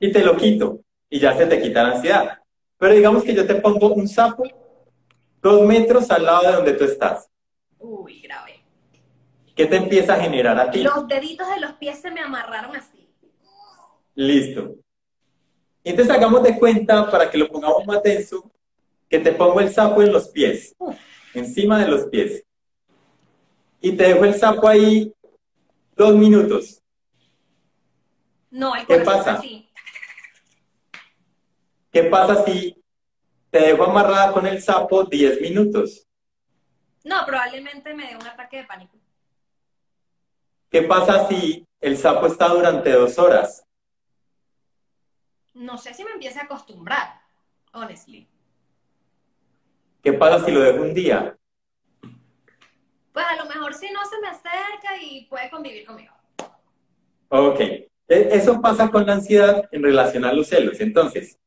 [0.00, 2.38] Y te lo quito y ya se te quita la ansiedad.
[2.78, 4.42] Pero digamos que yo te pongo un sapo
[5.40, 7.28] dos metros al lado de donde tú estás.
[7.78, 8.64] Uy, grave.
[9.55, 10.83] ¿Qué te empieza a generar a ti?
[10.83, 13.09] Los deditos de los pies se me amarraron así.
[14.14, 14.74] Listo.
[15.85, 18.50] Entonces hagamos de cuenta, para que lo pongamos más tenso,
[19.09, 20.74] que te pongo el sapo en los pies
[21.35, 22.45] encima de los pies.
[23.81, 25.12] Y te dejo el sapo ahí
[25.97, 26.83] dos minutos.
[28.51, 29.42] No, el ¿Qué pasa?
[31.90, 32.83] ¿Qué pasa si
[33.51, 36.07] te dejo amarrada con el sapo 10 minutos?
[37.05, 38.97] No, probablemente me dé un ataque de pánico.
[40.71, 43.66] ¿Qué pasa si el sapo está durante dos horas?
[45.53, 47.21] No sé si me empiece a acostumbrar,
[47.75, 48.27] honestly.
[50.03, 51.37] ¿Qué pasa si lo dejo un día?
[53.12, 56.12] Pues a lo mejor si no se me acerca y puede convivir conmigo.
[57.29, 57.61] Ok.
[57.61, 60.81] E, eso pasa con la ansiedad en relación a los celos.
[60.81, 61.38] Entonces,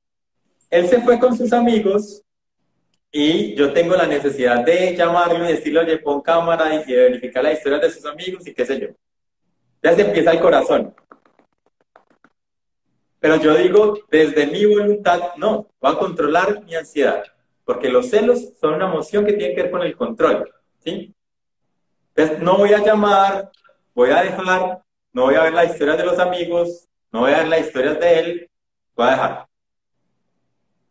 [0.70, 2.24] él se fue con sus amigos
[3.12, 7.54] y yo tengo la necesidad de llamarlo y decirle, oye, pon cámara y verificar la
[7.54, 8.88] historia de sus amigos y qué sé yo.
[9.84, 10.96] Ya se empieza el corazón.
[13.20, 17.24] Pero yo digo, desde mi voluntad, no, voy a controlar mi ansiedad
[17.66, 21.14] porque los celos son una emoción que tiene que ver con el control, ¿sí?
[22.16, 23.52] Entonces, no voy a llamar,
[23.94, 27.40] voy a dejar, no voy a ver las historias de los amigos, no voy a
[27.40, 28.50] ver las historias de él,
[28.96, 29.48] voy a dejar.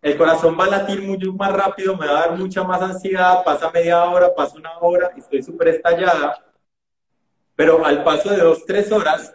[0.02, 3.42] El corazón va a latir mucho más rápido, me va a dar mucha más ansiedad,
[3.42, 6.44] pasa media hora, pasa una hora, estoy súper estallada,
[7.56, 9.34] pero al paso de dos, tres horas,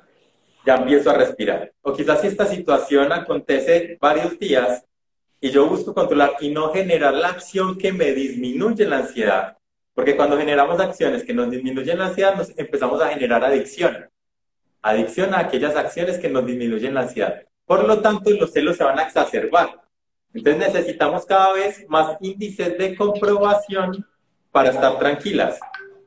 [0.65, 1.71] ya empiezo a respirar.
[1.81, 4.85] O quizás si esta situación acontece varios días,
[5.41, 9.57] y yo busco controlar y no generar la acción que me disminuye la ansiedad.
[9.93, 14.09] Porque cuando generamos acciones que nos disminuyen la ansiedad, nos empezamos a generar adicción.
[14.81, 17.43] Adicción a aquellas acciones que nos disminuyen la ansiedad.
[17.65, 19.81] Por lo tanto, los celos se van a exacerbar.
[20.33, 24.05] Entonces necesitamos cada vez más índices de comprobación
[24.51, 25.59] para estar tranquilas.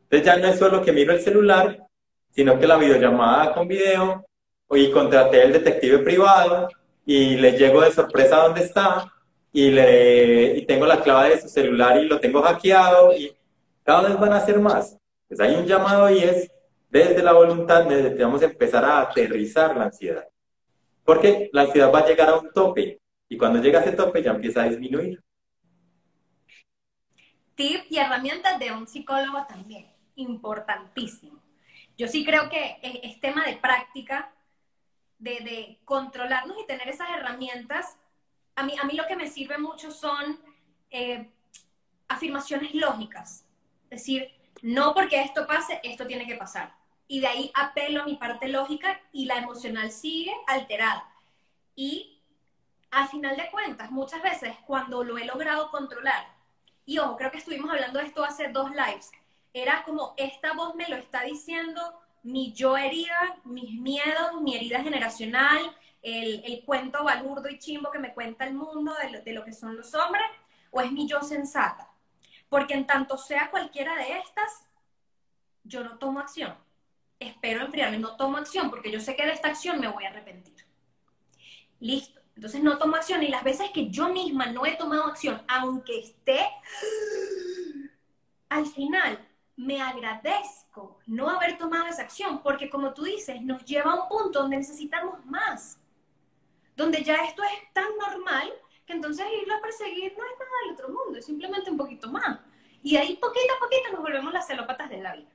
[0.04, 1.86] Entonces ya no es solo que miro el celular,
[2.30, 4.24] sino que la videollamada con video,
[4.70, 6.68] y contraté el detective privado,
[7.04, 9.12] y le llego de sorpresa a donde está
[9.52, 13.36] y, le, y tengo la clave de su celular y lo tengo hackeado y
[13.82, 14.96] cada vez van a ser más.
[15.28, 16.50] Pues hay un llamado y es
[16.92, 20.28] desde la voluntad necesitamos empezar a aterrizar la ansiedad.
[21.04, 24.22] Porque la ansiedad va a llegar a un tope y cuando llega a ese tope
[24.22, 25.22] ya empieza a disminuir.
[27.54, 31.42] Tip y herramientas de un psicólogo también, importantísimo.
[31.96, 34.32] Yo sí creo que es, tema de práctica,
[35.18, 37.96] de, controlarnos y tener esas herramientas.
[38.54, 40.38] A mí, a mí lo que me sirve mucho son
[40.90, 41.30] eh,
[42.08, 43.44] afirmaciones lógicas.
[43.90, 44.30] Es decir,
[44.62, 46.74] no porque esto pase, esto tiene que pasar.
[47.08, 51.08] Y de ahí apelo a mi parte lógica y la emocional sigue alterada.
[51.74, 52.20] Y
[52.90, 56.26] al final de cuentas, muchas veces cuando lo he logrado controlar,
[56.84, 59.10] y ojo, creo que estuvimos hablando de esto hace dos lives,
[59.52, 61.80] era como esta voz me lo está diciendo
[62.22, 68.12] mi yo herida, mis miedos, mi herida generacional, el, cuento balurdo y chimbo que me
[68.12, 70.24] cuenta el mundo de lo, de lo que son los hombres,
[70.70, 71.88] o es mi yo sensata.
[72.48, 74.66] Porque en tanto sea cualquiera de estas,
[75.64, 76.54] yo no tomo acción.
[77.18, 80.10] Espero enfriarme, no tomo acción porque yo sé que de esta acción me voy a
[80.10, 80.56] arrepentir.
[81.78, 82.20] Listo.
[82.34, 86.00] Entonces no tomo acción y las veces que yo misma no he tomado acción, aunque
[86.00, 86.46] esté,
[88.48, 93.92] al final me agradezco no haber tomado esa acción porque como tú dices, nos lleva
[93.92, 95.78] a un punto donde necesitamos más.
[96.82, 98.52] Donde ya esto es tan normal
[98.84, 102.08] que entonces irlo a perseguir no es nada del otro mundo, es simplemente un poquito
[102.08, 102.40] más.
[102.82, 105.30] Y ahí poquito a poquito nos volvemos las celópatas de la vida.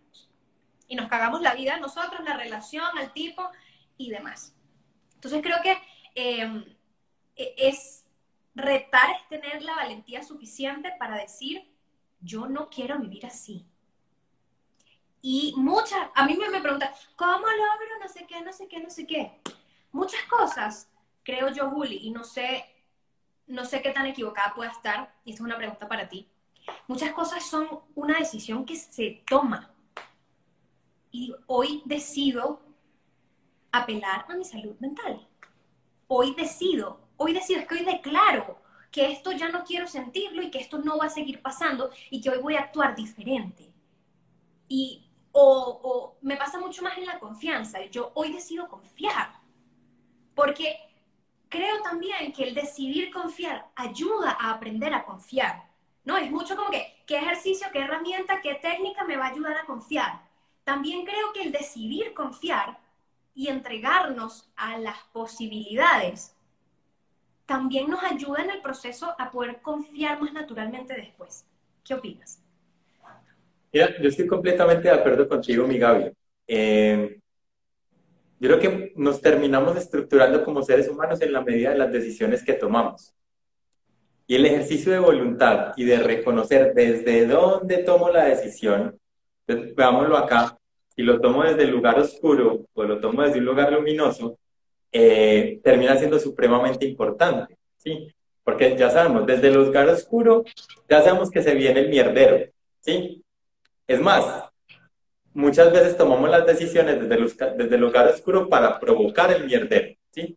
[0.89, 3.49] Y nos cagamos la vida nosotros, la relación, al tipo
[3.95, 4.57] y demás.
[5.15, 5.81] Entonces creo que
[6.15, 6.65] em,
[7.37, 8.05] e, es
[8.53, 11.73] retar, es tener la valentía suficiente para decir,
[12.19, 13.65] yo no quiero vivir así.
[15.21, 18.81] Y muchas, a mí me, me preguntan, ¿cómo logro no sé qué, no sé qué,
[18.81, 19.39] no sé qué?
[19.93, 20.91] Muchas cosas,
[21.27, 22.65] creo yo, Juli, y no sé,
[23.47, 26.29] no sé qué tan equivocada pueda estar, y esta es una pregunta para ti.
[26.87, 29.69] Muchas cosas son una decisión que se toma.
[31.11, 32.61] Y hoy decido
[33.73, 35.27] apelar a mi salud mental.
[36.07, 38.61] Hoy decido Hoy decido, es que hoy declaro
[38.91, 42.21] que esto ya no quiero sentirlo y que esto no va a seguir pasando y
[42.21, 43.73] que hoy voy a actuar diferente.
[44.69, 47.83] Y, o, o me pasa mucho más en la confianza.
[47.85, 49.33] Yo hoy decido confiar.
[50.35, 50.86] Porque
[51.49, 55.67] creo también que el decidir confiar ayuda a aprender a confiar.
[56.03, 56.17] ¿No?
[56.17, 59.65] Es mucho como que, ¿qué ejercicio, qué herramienta, qué técnica me va a ayudar a
[59.65, 60.21] confiar?
[60.63, 62.77] También creo que el decidir confiar
[63.35, 66.33] y entregarnos a las posibilidades
[67.45, 71.45] también nos ayuda en el proceso a poder confiar más naturalmente después.
[71.83, 72.43] ¿Qué opinas?
[73.71, 76.11] Mira, yo estoy completamente de acuerdo contigo, mi Gaby.
[76.47, 77.19] Eh,
[78.39, 82.43] yo creo que nos terminamos estructurando como seres humanos en la medida de las decisiones
[82.43, 83.13] que tomamos.
[84.27, 88.99] Y el ejercicio de voluntad y de reconocer desde dónde tomo la decisión,
[89.47, 90.57] veámoslo acá,
[90.95, 94.37] si lo tomo desde el lugar oscuro o lo tomo desde un lugar luminoso,
[94.91, 98.13] eh, termina siendo supremamente importante, ¿sí?
[98.43, 100.43] Porque ya sabemos, desde el lugar oscuro,
[100.89, 103.23] ya sabemos que se viene el mierdero, ¿sí?
[103.87, 104.49] Es más,
[105.37, 110.35] muchas veces tomamos las decisiones desde desde el lugar oscuro para provocar el mierdero, ¿sí?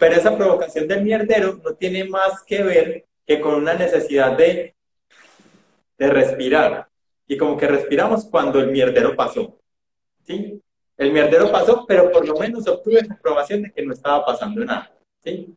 [0.00, 4.74] Pero esa provocación del mierdero no tiene más que ver que con una necesidad de,
[5.96, 6.88] de respirar.
[7.28, 9.60] Y como que respiramos cuando el mierdero pasó,
[10.24, 10.60] ¿sí?
[10.96, 14.64] El mierdero pasó, pero por lo menos obtuve la aprobación de que no estaba pasando
[14.64, 14.90] nada.
[15.22, 15.54] ¿sí?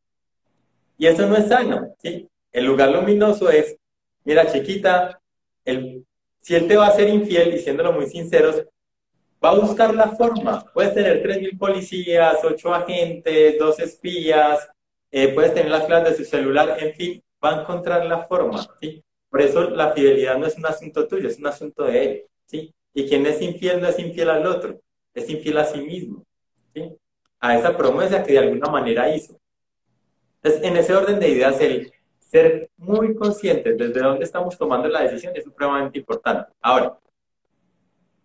[0.97, 1.95] Y eso no es sano.
[1.97, 2.29] ¿sí?
[2.51, 3.77] El lugar luminoso es,
[4.25, 5.19] mira chiquita,
[5.63, 6.05] el,
[6.49, 8.65] si él te va a ser infiel, diciéndolo muy sinceros,
[9.43, 10.65] va a buscar la forma.
[10.73, 14.67] Puedes tener 3.000 policías, 8 agentes, 2 espías,
[15.11, 18.67] eh, puedes tener las claves de su celular, en fin, va a encontrar la forma.
[19.29, 22.71] Por eso la fidelidad no es un asunto tuyo, es un asunto de él.
[22.95, 24.81] Y quien es infiel no es infiel al otro
[25.13, 26.25] es infiel a sí mismo,
[27.39, 29.39] a esa promesa que de alguna manera hizo.
[30.41, 31.91] Entonces, en ese orden de ideas, el
[32.29, 36.51] ser muy conscientes desde dónde estamos tomando la decisión es supremamente importante.
[36.61, 36.97] Ahora,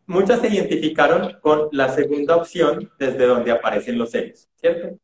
[0.07, 4.99] muchas se identificaron con la segunda opción desde donde aparecen los celos, ¿cierto?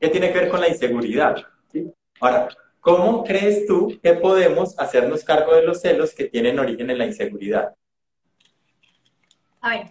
[0.00, 1.36] ¿Qué tiene que ver con la inseguridad?
[1.70, 1.92] ¿sí?
[2.18, 2.48] Ahora,
[2.80, 7.06] ¿cómo crees tú que podemos hacernos cargo de los celos que tienen origen en la
[7.06, 7.74] inseguridad?
[9.60, 9.86] A ver,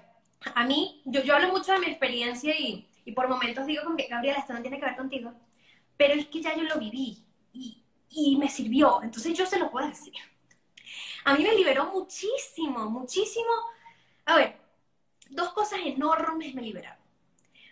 [0.56, 3.95] a mí, yo, yo hablo mucho de mi experiencia y, y por momentos digo como
[3.95, 5.32] que, Gabriela, esto no tiene que ver contigo,
[5.95, 7.24] pero es que ya yo lo viví
[7.54, 7.79] y,
[8.10, 10.14] y me sirvió, entonces yo se lo puedo decir.
[11.26, 13.51] A mí me liberó muchísimo, muchísimo.
[14.26, 14.57] A ver,
[15.30, 16.99] dos cosas enormes me liberaron.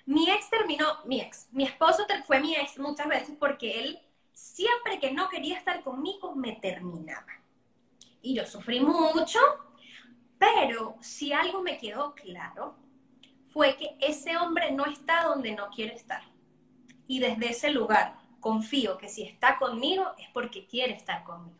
[0.05, 3.99] Mi ex terminó, mi ex, mi esposo fue mi ex muchas veces porque él
[4.33, 7.33] siempre que no quería estar conmigo me terminaba.
[8.21, 9.39] Y yo sufrí mucho,
[10.37, 12.75] pero si algo me quedó claro,
[13.49, 16.21] fue que ese hombre no está donde no quiere estar.
[17.07, 21.57] Y desde ese lugar confío que si está conmigo es porque quiere estar conmigo.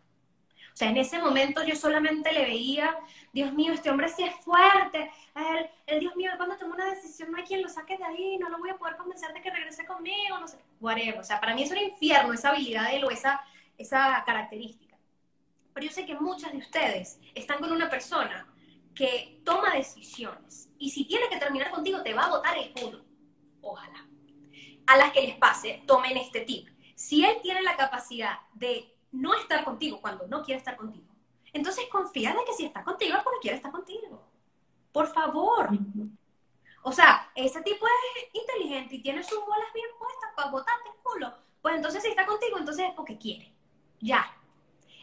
[0.73, 2.95] O sea, en ese momento yo solamente le veía,
[3.34, 7.32] Dios mío, este hombre sí es fuerte, el, el Dios mío, cuando tomo una decisión
[7.32, 9.49] no hay quien lo saque de ahí, no lo voy a poder convencer de que
[9.49, 11.19] regrese conmigo, no sé, whatever.
[11.19, 13.41] O sea, para mí es un infierno esa habilidad de él o esa,
[13.75, 14.95] esa característica.
[15.73, 18.47] Pero yo sé que muchas de ustedes están con una persona
[18.93, 23.03] que toma decisiones y si tiene que terminar contigo te va a botar el culo.
[23.61, 24.05] Ojalá.
[24.88, 26.69] A las que les pase, tomen este tip.
[26.95, 31.05] Si él tiene la capacidad de no estar contigo cuando no quiere estar contigo,
[31.53, 34.21] entonces confía de que si está contigo es porque quiere estar contigo.
[34.91, 35.69] Por favor.
[36.81, 41.03] O sea, ese tipo es inteligente y tiene sus bolas bien puestas para botarte el
[41.03, 41.33] culo.
[41.61, 43.53] Pues entonces si está contigo, entonces es porque quiere.
[43.99, 44.33] Ya.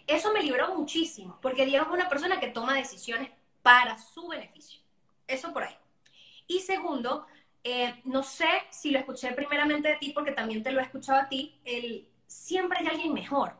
[0.07, 3.31] Eso me libró muchísimo, porque Diego es una persona que toma decisiones
[3.63, 4.81] para su beneficio.
[5.27, 5.77] Eso por ahí.
[6.47, 7.27] Y segundo,
[7.65, 11.19] eh, no sé si lo escuché primeramente de ti, porque también te lo he escuchado
[11.19, 13.55] a ti, el siempre hay alguien mejor.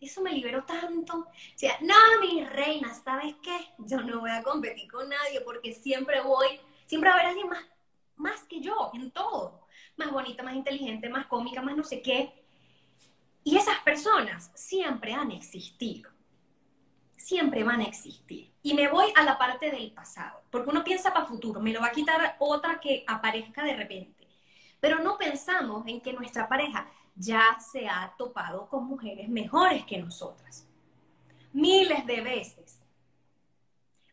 [0.00, 1.18] Eso me liberó tanto.
[1.18, 3.74] O sea, no, mi reina, ¿sabes qué?
[3.78, 7.48] Yo no voy a competir con nadie porque siempre voy, siempre va a haber alguien
[7.48, 7.64] más,
[8.16, 9.66] más que yo en todo.
[9.96, 12.32] Más bonita, más inteligente, más cómica, más no sé qué.
[13.42, 16.10] Y esas personas siempre han existido
[17.20, 18.50] siempre van a existir.
[18.62, 21.80] Y me voy a la parte del pasado, porque uno piensa para futuro, me lo
[21.80, 24.26] va a quitar otra que aparezca de repente.
[24.80, 29.98] Pero no pensamos en que nuestra pareja ya se ha topado con mujeres mejores que
[29.98, 30.66] nosotras.
[31.52, 32.78] Miles de veces.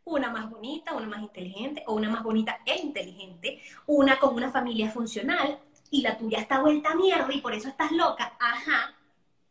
[0.03, 4.51] Una más bonita, una más inteligente, o una más bonita e inteligente, una con una
[4.51, 8.33] familia funcional, y la tuya está vuelta a mierda y por eso estás loca.
[8.39, 8.93] Ajá,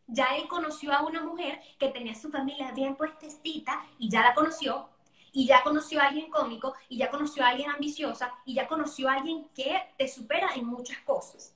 [0.06, 4.34] ya él conoció a una mujer que tenía su familia bien puestecita y ya la
[4.34, 4.88] conoció,
[5.32, 9.08] y ya conoció a alguien cómico, y ya conoció a alguien ambiciosa, y ya conoció
[9.08, 11.54] a alguien que te supera en muchas cosas.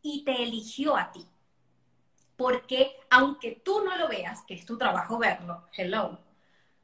[0.00, 1.26] Y te eligió a ti.
[2.36, 6.18] Porque aunque tú no lo veas, que es tu trabajo verlo, hello,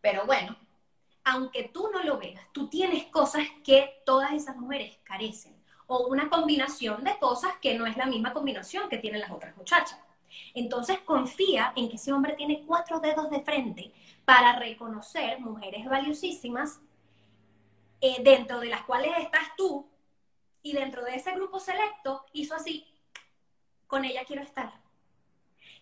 [0.02, 0.56] pero bueno,
[1.24, 5.56] aunque tú no lo veas, tú tienes cosas que todas esas mujeres carecen,
[5.86, 9.56] o una combinación de cosas que no es la misma combinación que tienen las otras
[9.56, 9.98] muchachas.
[10.54, 13.92] Entonces confía en que ese hombre tiene cuatro dedos de frente
[14.24, 16.80] para reconocer mujeres valiosísimas
[18.00, 19.86] eh, dentro de las cuales estás tú
[20.62, 22.86] y dentro de ese grupo selecto hizo así,
[23.86, 24.72] con ella quiero estar.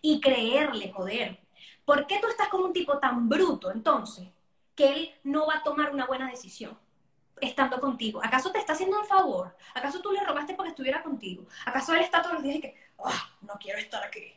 [0.01, 1.39] Y creerle, joder.
[1.85, 4.27] ¿Por qué tú estás con un tipo tan bruto entonces
[4.75, 6.77] que él no va a tomar una buena decisión?
[7.41, 8.21] estando contigo?
[8.23, 9.55] ¿Acaso te está haciendo un favor?
[9.73, 11.45] ¿Acaso tú le rogaste porque estuviera contigo?
[11.65, 14.33] ¿Acaso él está todos los días y que, ah, no quiero estar aquí?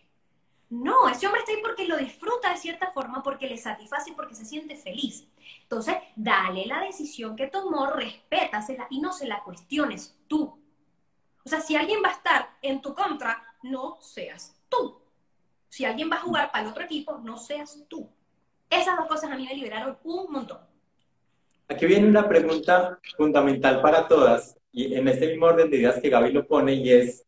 [0.75, 4.35] No, ese hombre está ahí porque lo disfruta de cierta forma, porque le satisface porque
[4.35, 5.25] se siente feliz.
[5.63, 10.59] Entonces, dale la decisión que tomó, respétasela y no se la cuestiones tú.
[11.45, 15.01] O sea, si alguien va a estar en tu contra, no seas tú.
[15.69, 18.11] Si alguien va a jugar para el otro equipo, no seas tú.
[18.69, 20.59] Esas dos cosas a mí me liberaron un montón.
[21.69, 26.11] Aquí viene una pregunta fundamental para todas, y en este mismo orden de ideas que
[26.11, 27.25] Gaby lo pone, y es,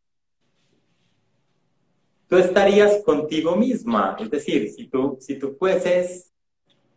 [2.28, 4.16] tú estarías contigo misma.
[4.18, 6.32] Es decir, si tú, si tú fueses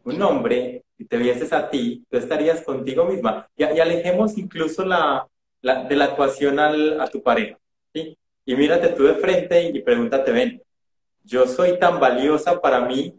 [0.04, 3.48] un hombre y te vieses a ti, tú estarías contigo misma.
[3.56, 5.28] Y, alejemos incluso la,
[5.62, 7.58] de la actuación al, a tu pareja.
[7.94, 8.18] ¿sí?
[8.46, 10.62] Y mírate tú de frente y, pregúntate, ven,
[11.24, 13.16] yo soy tan valiosa para mí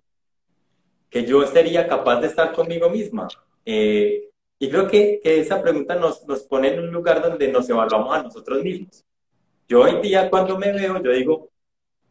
[1.09, 3.29] que yo sería capaz de estar conmigo misma.
[3.65, 7.69] Eh, y creo que, que esa pregunta nos, nos pone en un lugar donde nos
[7.69, 9.05] evaluamos a nosotros mismos.
[9.69, 11.51] Yo hoy día cuando me veo, yo digo,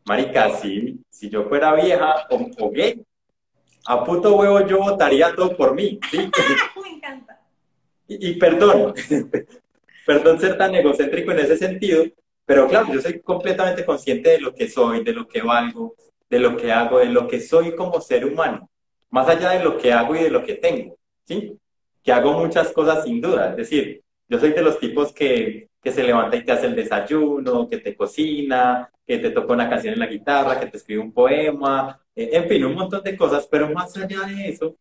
[0.05, 3.03] Marica, si, si yo fuera vieja o, gay,
[3.85, 5.99] a puto huevo yo votaría todo por mí.
[6.09, 6.17] ¿sí?
[6.81, 7.39] Me encanta.
[8.07, 8.93] Y, perdón,
[10.05, 12.03] perdón ser tan egocéntrico en ese sentido,
[12.43, 15.93] pero claro, yo soy completamente consciente de lo que soy, de lo que valgo,
[16.27, 18.67] de lo que hago, de lo que soy como ser humano,
[19.11, 21.55] más allá de lo que hago y de lo que tengo, ¿sí?
[22.03, 25.91] Que hago muchas cosas sin duda, es decir, yo soy de los tipos que, que
[25.91, 29.93] se levanta y te hace el desayuno, que te cocina, que te toca una canción
[29.93, 33.47] en la guitarra, que te escribe un poema, eh, en fin, un montón de cosas,
[33.49, 34.75] pero más allá de eso,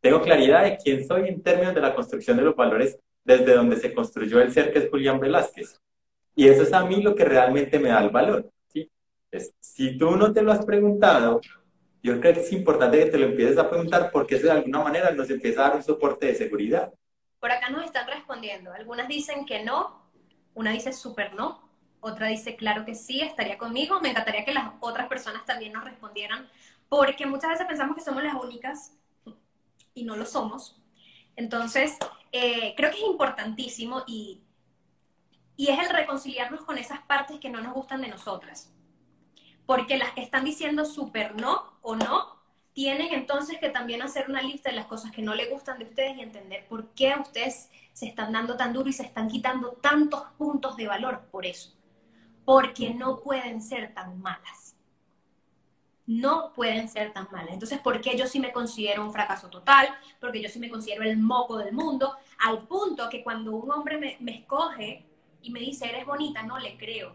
[0.00, 3.76] tengo claridad de quién soy en términos de la construcción de los valores desde donde
[3.76, 5.80] se construyó el ser que es Julián Velázquez.
[6.34, 8.50] Y eso es a mí lo que realmente me da el valor.
[8.72, 8.90] ¿sí?
[9.60, 11.40] si tú no te lo has preguntado,
[12.02, 14.82] yo creo que es importante que te lo empieces a preguntar porque eso de alguna
[14.82, 16.92] manera nos empieza a dar un soporte de seguridad.
[17.38, 18.72] Por acá nos están respondiendo.
[18.72, 19.99] Algunas dicen que no,
[20.60, 21.58] Una dice súper no,
[22.00, 23.98] otra dice claro que sí, estaría conmigo.
[24.02, 26.50] Me encantaría que las otras personas también nos respondieran,
[26.90, 28.92] porque muchas veces pensamos que somos las únicas
[29.94, 30.78] y no lo somos.
[31.34, 31.96] Entonces,
[32.30, 34.42] eh, creo que es importantísimo y,
[35.56, 38.70] y es el reconciliarnos con esas partes que no nos gustan de nosotras.
[39.64, 42.39] Porque las que están diciendo súper no o no,
[42.72, 45.86] tienen entonces que también hacer una lista de las cosas que no le gustan de
[45.86, 49.72] ustedes y entender por qué ustedes se están dando tan duro y se están quitando
[49.72, 51.74] tantos puntos de valor por eso.
[52.44, 54.76] Porque no pueden ser tan malas.
[56.06, 57.52] No pueden ser tan malas.
[57.52, 59.88] Entonces, ¿por qué yo sí me considero un fracaso total?
[60.20, 64.16] Porque yo sí me considero el moco del mundo, al punto que cuando un hombre
[64.20, 65.06] me escoge
[65.42, 67.14] y me dice, eres bonita, no le creo.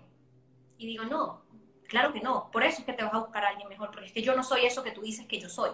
[0.77, 1.44] Y digo, no,
[1.87, 4.07] Claro que no, por eso es que te vas a buscar a alguien mejor, porque
[4.07, 5.71] es que yo no soy eso que tú dices que yo soy.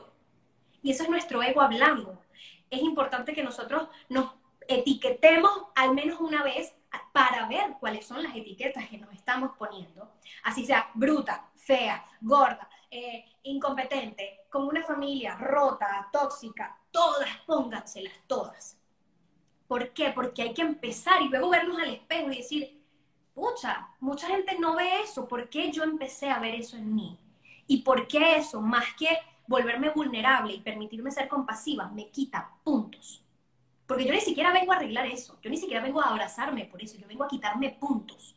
[0.83, 2.21] Y eso es nuestro ego hablando.
[2.69, 4.33] Es importante que nosotros nos
[4.67, 6.73] etiquetemos al menos una vez
[7.11, 10.11] para ver cuáles son las etiquetas que nos estamos poniendo.
[10.43, 18.77] Así sea bruta, fea, gorda, eh, incompetente, con una familia rota, tóxica, todas, pónganselas todas.
[19.67, 20.11] ¿Por qué?
[20.13, 22.80] Porque hay que empezar y luego vernos al espejo y decir,
[23.33, 25.27] pucha, mucha gente no ve eso.
[25.27, 27.17] ¿Por qué yo empecé a ver eso en mí?
[27.67, 29.09] ¿Y por qué eso, más que
[29.47, 33.23] volverme vulnerable y permitirme ser compasiva, me quita puntos?
[33.87, 35.37] Porque yo ni siquiera vengo a arreglar eso.
[35.41, 36.97] Yo ni siquiera vengo a abrazarme por eso.
[36.97, 38.35] Yo vengo a quitarme puntos.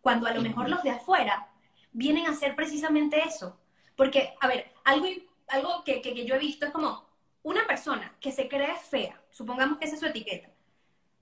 [0.00, 1.48] Cuando a lo mejor los de afuera
[1.92, 3.58] vienen a hacer precisamente eso.
[3.94, 5.06] Porque, a ver, algo,
[5.48, 7.04] algo que, que, que yo he visto es como
[7.42, 10.48] una persona que se cree fea, supongamos que esa es su etiqueta.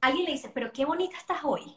[0.00, 1.76] Alguien le dice, pero qué bonita estás hoy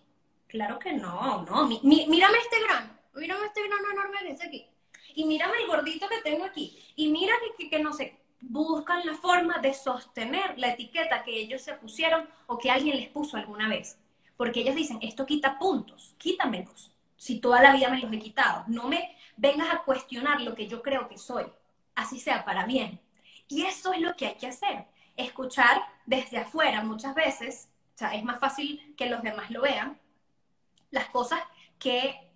[0.51, 1.65] Claro que no, no.
[1.65, 4.67] mírame este grano, mírame este grano enorme que está aquí.
[5.15, 6.77] Y mírame el gordito que tengo aquí.
[6.97, 11.61] Y mira que, que, no sé, buscan la forma de sostener la etiqueta que ellos
[11.61, 13.97] se pusieron o que alguien les puso alguna vez.
[14.35, 16.91] Porque ellos dicen, esto quita puntos, quítamelos.
[17.15, 18.65] Si toda la vida me los he quitado.
[18.67, 21.45] No me vengas a cuestionar lo que yo creo que soy.
[21.95, 22.99] Así sea para bien.
[23.47, 24.85] Y eso es lo que hay que hacer.
[25.15, 27.69] Escuchar desde afuera muchas veces.
[27.95, 30.00] O sea, es más fácil que los demás lo vean
[30.91, 31.41] las cosas
[31.79, 32.29] que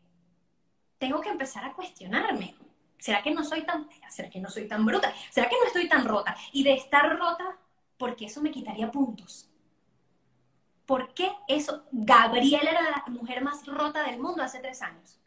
[0.97, 2.55] tengo que empezar a cuestionarme.
[2.97, 4.09] ¿Será que no soy tan fea?
[4.09, 5.13] ¿Será que no soy tan bruta?
[5.29, 6.35] ¿Será que no estoy tan rota?
[6.51, 7.57] Y de estar rota,
[7.97, 9.49] porque eso me quitaría puntos.
[10.85, 11.83] ¿Por qué eso?
[11.91, 15.19] Gabriela era la mujer más rota del mundo hace tres años.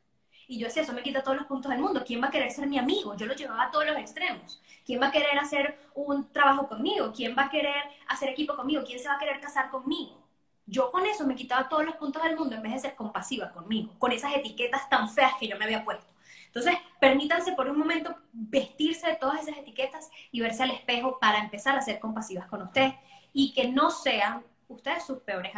[0.46, 2.02] Y yo decía, eso me quita todos los puntos del mundo.
[2.06, 3.14] ¿Quién va a querer ser mi amigo?
[3.16, 4.62] Yo lo llevaba a todos los extremos.
[4.84, 7.12] ¿Quién va a querer hacer un trabajo conmigo?
[7.14, 8.82] ¿Quién va a querer hacer equipo conmigo?
[8.86, 10.27] ¿Quién se va a querer casar conmigo?
[10.68, 13.50] Yo con eso me quitaba todos los puntos del mundo en vez de ser compasiva
[13.50, 16.06] conmigo, con esas etiquetas tan feas que yo me había puesto.
[16.46, 21.38] Entonces, permítanse por un momento vestirse de todas esas etiquetas y verse al espejo para
[21.38, 22.94] empezar a ser compasivas con ustedes
[23.32, 25.52] y que no sean ustedes sus peores,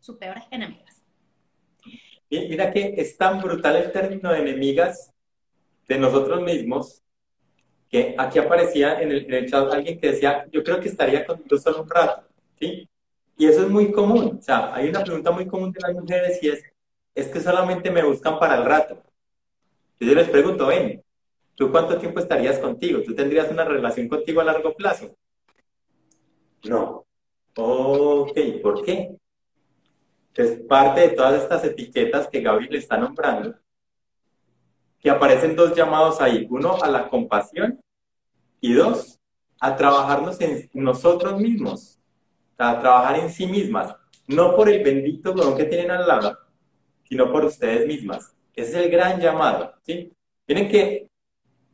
[0.00, 1.02] sus peores enemigas.
[2.30, 5.12] Mira que es tan brutal el término de enemigas
[5.86, 7.02] de nosotros mismos
[7.88, 11.24] que aquí aparecía en el, en el chat alguien que decía, yo creo que estaría
[11.24, 12.26] contigo solo un rato,
[12.58, 12.88] ¿sí?
[13.36, 14.38] Y eso es muy común.
[14.38, 16.62] O sea, hay una pregunta muy común de las mujeres y es,
[17.14, 19.02] es que solamente me buscan para el rato.
[19.98, 21.02] Yo les pregunto, ven,
[21.54, 23.02] ¿tú cuánto tiempo estarías contigo?
[23.02, 25.16] ¿Tú tendrías una relación contigo a largo plazo?
[26.64, 27.06] No.
[27.56, 29.16] Ok, ¿por qué?
[30.34, 33.54] Es parte de todas estas etiquetas que Gaby le está nombrando,
[34.98, 36.46] que aparecen dos llamados ahí.
[36.50, 37.80] Uno, a la compasión
[38.60, 39.20] y dos,
[39.60, 42.00] a trabajarnos en nosotros mismos
[42.58, 43.94] a trabajar en sí mismas,
[44.26, 46.38] no por el bendito don que tienen al lado,
[47.08, 48.34] sino por ustedes mismas.
[48.54, 50.12] Ese es el gran llamado, ¿sí?
[50.46, 51.08] Tienen que,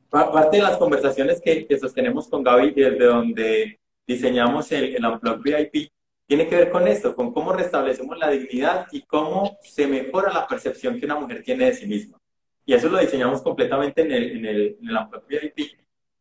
[0.09, 5.43] parte de las conversaciones que, que sostenemos con Gaby desde donde diseñamos el, el Unplug
[5.43, 5.91] VIP,
[6.27, 10.47] tiene que ver con esto, con cómo restablecemos la dignidad y cómo se mejora la
[10.47, 12.19] percepción que una mujer tiene de sí misma.
[12.65, 15.77] Y eso lo diseñamos completamente en el, en el, en el Unplug VIP.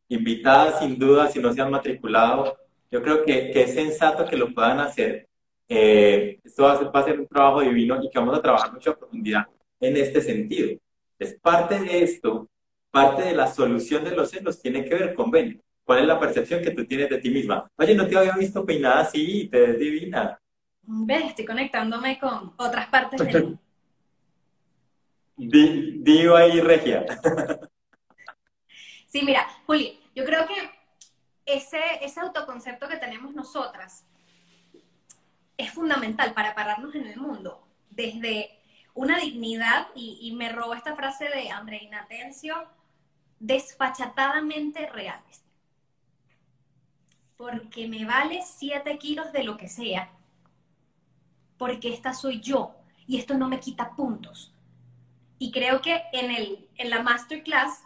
[0.07, 2.57] Invitadas, sin duda, si no se han matriculado,
[2.91, 5.27] yo creo que, que es sensato que lo puedan hacer.
[5.67, 8.41] Eh, esto va a, ser, va a, ser, un trabajo divino y que vamos a
[8.41, 9.45] trabajar mucho a profundidad
[9.79, 10.79] en este sentido.
[11.19, 12.49] Es parte de esto,
[12.89, 16.19] parte de la solución de los celos tiene que ver con, ven, ¿cuál es la
[16.19, 17.69] percepción que tú tienes de ti misma?
[17.77, 20.39] Oye, no te había visto peinada así, te ves divina.
[20.81, 23.57] Ves, estoy conectándome con otras partes de mí.
[26.01, 27.05] Digo ahí, Regia.
[29.07, 30.78] sí, mira, Juli, yo creo que
[31.53, 34.05] ese, ese autoconcepto que tenemos nosotras
[35.57, 37.67] es fundamental para pararnos en el mundo.
[37.89, 38.59] Desde
[38.93, 42.55] una dignidad, y, me robo esta frase de Andreina Tencio,
[43.39, 45.43] desfachatadamente reales.
[47.35, 50.11] Porque me vale 7 kilos de lo que sea,
[51.57, 52.75] porque esta soy yo.
[53.07, 54.53] y esto no me quita puntos.
[55.39, 57.83] Y creo que en, el, en la masterclass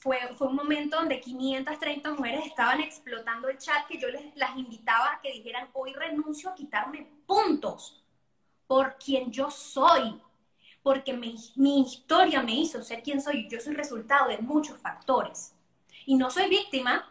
[0.00, 4.56] fue, fue un momento donde 530 mujeres estaban explotando el chat que yo les, las
[4.56, 8.02] invitaba a que dijeran, hoy renuncio a quitarme puntos
[8.66, 10.20] por quien yo soy,
[10.82, 13.48] porque mi, mi historia me hizo ser quien soy.
[13.48, 15.54] Yo soy resultado de muchos factores.
[16.04, 17.10] Y no soy víctima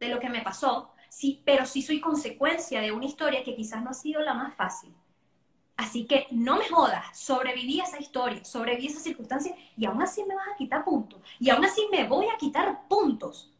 [0.00, 3.82] de lo que me pasó, sí, pero sí soy consecuencia de una historia que quizás
[3.82, 4.92] no ha sido la más fácil.
[5.76, 10.00] Así que no me jodas, sobreviví a esa historia, sobreviví a esa circunstancia y aún
[10.02, 11.20] así me vas a quitar puntos.
[11.38, 13.52] Y aún así me voy a quitar puntos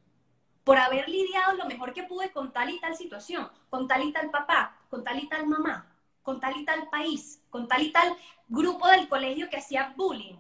[0.65, 4.13] por haber lidiado lo mejor que pude con tal y tal situación, con tal y
[4.13, 7.93] tal papá, con tal y tal mamá, con tal y tal país, con tal y
[7.93, 8.17] tal
[8.49, 10.39] grupo del colegio que hacía bullying.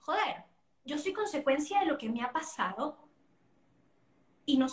[0.00, 0.44] Joder,
[0.84, 2.98] yo soy consecuencia de lo que me ha pasado
[4.44, 4.66] y no,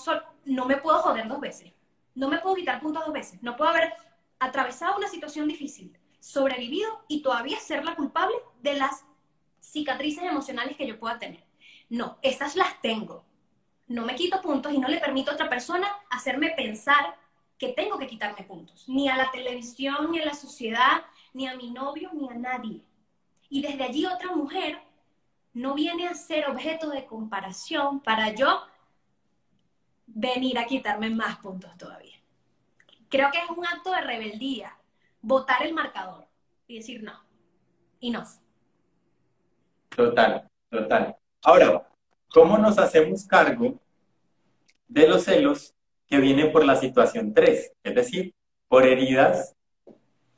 [0.45, 1.73] no me puedo joder dos veces.
[2.15, 3.41] No me puedo quitar puntos dos veces.
[3.43, 3.93] No puedo haber
[4.39, 9.05] atravesado una situación difícil, sobrevivido y todavía ser la culpable de las
[9.59, 11.43] cicatrices emocionales que yo pueda tener.
[11.89, 13.25] No, esas las tengo.
[13.87, 17.17] No me quito puntos y no le permito a otra persona hacerme pensar
[17.57, 18.87] que tengo que quitarme puntos.
[18.87, 21.03] Ni a la televisión, ni a la sociedad,
[21.33, 22.83] ni a mi novio, ni a nadie.
[23.49, 24.79] Y desde allí otra mujer
[25.53, 28.61] no viene a ser objeto de comparación para yo
[30.05, 32.17] venir a quitarme más puntos todavía.
[33.09, 34.78] Creo que es un acto de rebeldía
[35.21, 36.25] votar el marcador
[36.67, 37.13] y decir no.
[37.99, 38.23] Y no.
[39.89, 41.15] Total, total.
[41.43, 41.87] Ahora,
[42.29, 43.79] ¿cómo nos hacemos cargo
[44.87, 45.73] de los celos
[46.07, 47.73] que vienen por la situación 3?
[47.83, 48.33] Es decir,
[48.67, 49.55] por heridas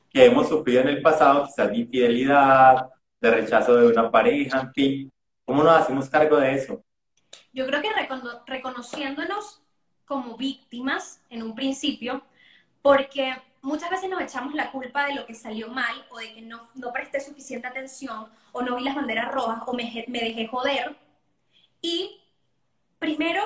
[0.10, 4.74] que hemos sufrido en el pasado, quizás de infidelidad, de rechazo de una pareja, en
[4.74, 5.12] fin.
[5.46, 6.84] ¿Cómo nos hacemos cargo de eso?
[7.54, 7.90] Yo creo que
[8.48, 9.62] reconociéndonos
[10.06, 12.24] como víctimas en un principio,
[12.82, 16.42] porque muchas veces nos echamos la culpa de lo que salió mal o de que
[16.42, 20.48] no, no presté suficiente atención o no vi las banderas rojas o me, me dejé
[20.48, 20.96] joder.
[21.82, 22.22] Y
[23.00, 23.42] primero,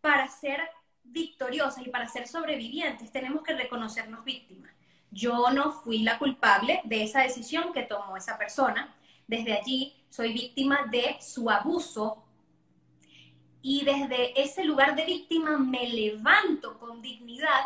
[0.00, 0.60] para ser
[1.02, 4.72] victoriosas y para ser sobrevivientes, tenemos que reconocernos víctimas.
[5.10, 8.94] Yo no fui la culpable de esa decisión que tomó esa persona.
[9.26, 12.24] Desde allí soy víctima de su abuso
[13.62, 17.64] y desde ese lugar de víctima me levanto con dignidad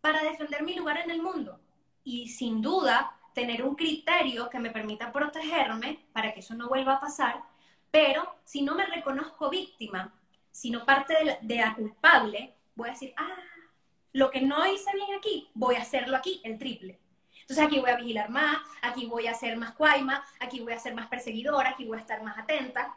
[0.00, 1.60] para defender mi lugar en el mundo.
[2.04, 6.94] Y sin duda, tener un criterio que me permita protegerme para que eso no vuelva
[6.94, 7.42] a pasar,
[7.90, 10.14] pero si no me reconozco víctima,
[10.50, 13.36] sino parte de la, culpable, voy a decir, ah,
[14.12, 16.98] lo que no hice bien aquí, voy a hacerlo aquí, el triple.
[17.42, 20.78] Entonces aquí voy a vigilar más, aquí voy a ser más cuaima, aquí voy a
[20.78, 22.96] ser más perseguidora, aquí voy a estar más atenta.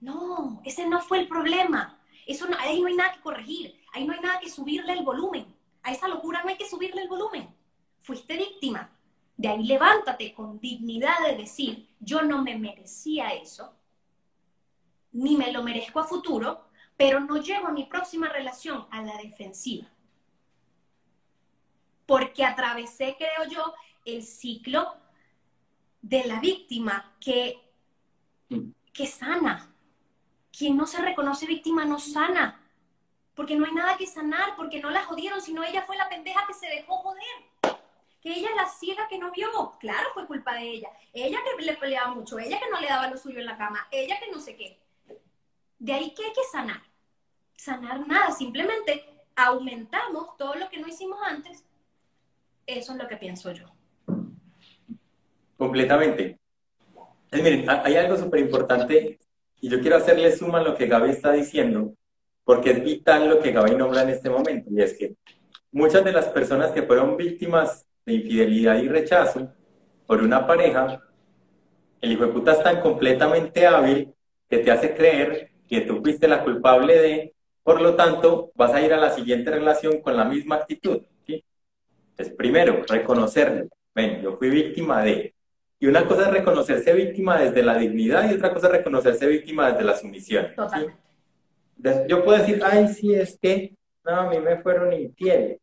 [0.00, 1.98] No, ese no fue el problema.
[2.26, 5.04] Eso no, ahí no hay nada que corregir, ahí no hay nada que subirle el
[5.04, 5.55] volumen.
[5.86, 7.48] A esa locura no hay que subirle el volumen.
[8.02, 8.90] Fuiste víctima.
[9.36, 13.72] De ahí levántate con dignidad de decir, yo no me merecía eso,
[15.12, 16.66] ni me lo merezco a futuro,
[16.96, 19.86] pero no llevo a mi próxima relación a la defensiva.
[22.04, 23.72] Porque atravesé, creo yo,
[24.04, 24.96] el ciclo
[26.02, 27.60] de la víctima que,
[28.92, 29.72] que sana.
[30.50, 32.65] Quien no se reconoce víctima no sana
[33.36, 36.46] porque no hay nada que sanar, porque no la jodieron, sino ella fue la pendeja
[36.46, 37.22] que se dejó joder.
[38.22, 40.88] Que ella es la ciega que no vio, claro, fue culpa de ella.
[41.12, 43.86] Ella que le peleaba mucho, ella que no le daba lo suyo en la cama,
[43.92, 44.80] ella que no sé qué.
[45.78, 46.82] De ahí que hay que sanar.
[47.54, 49.04] Sanar nada, simplemente
[49.36, 51.62] aumentamos todo lo que no hicimos antes.
[52.66, 53.66] Eso es lo que pienso yo.
[55.58, 56.38] Completamente.
[57.32, 59.18] miren, hay algo súper importante
[59.60, 61.94] y yo quiero hacerle suma a lo que Gaby está diciendo
[62.46, 65.16] porque es vital lo que Gaby nombra en este momento, y es que
[65.72, 69.52] muchas de las personas que fueron víctimas de infidelidad y rechazo
[70.06, 71.02] por una pareja,
[72.00, 74.14] el hijo de puta es tan completamente hábil
[74.48, 77.34] que te hace creer que tú fuiste la culpable de,
[77.64, 81.02] por lo tanto, vas a ir a la siguiente relación con la misma actitud.
[81.26, 81.44] ¿sí?
[82.10, 83.66] Entonces, primero, reconocerlo.
[83.92, 85.34] Ven, yo fui víctima de.
[85.80, 89.72] Y una cosa es reconocerse víctima desde la dignidad y otra cosa es reconocerse víctima
[89.72, 90.54] desde la sumisión.
[90.54, 91.05] Totalmente.
[92.08, 93.74] Yo puedo decir, ay, sí, es que,
[94.04, 95.58] no, a mí me fueron infieles.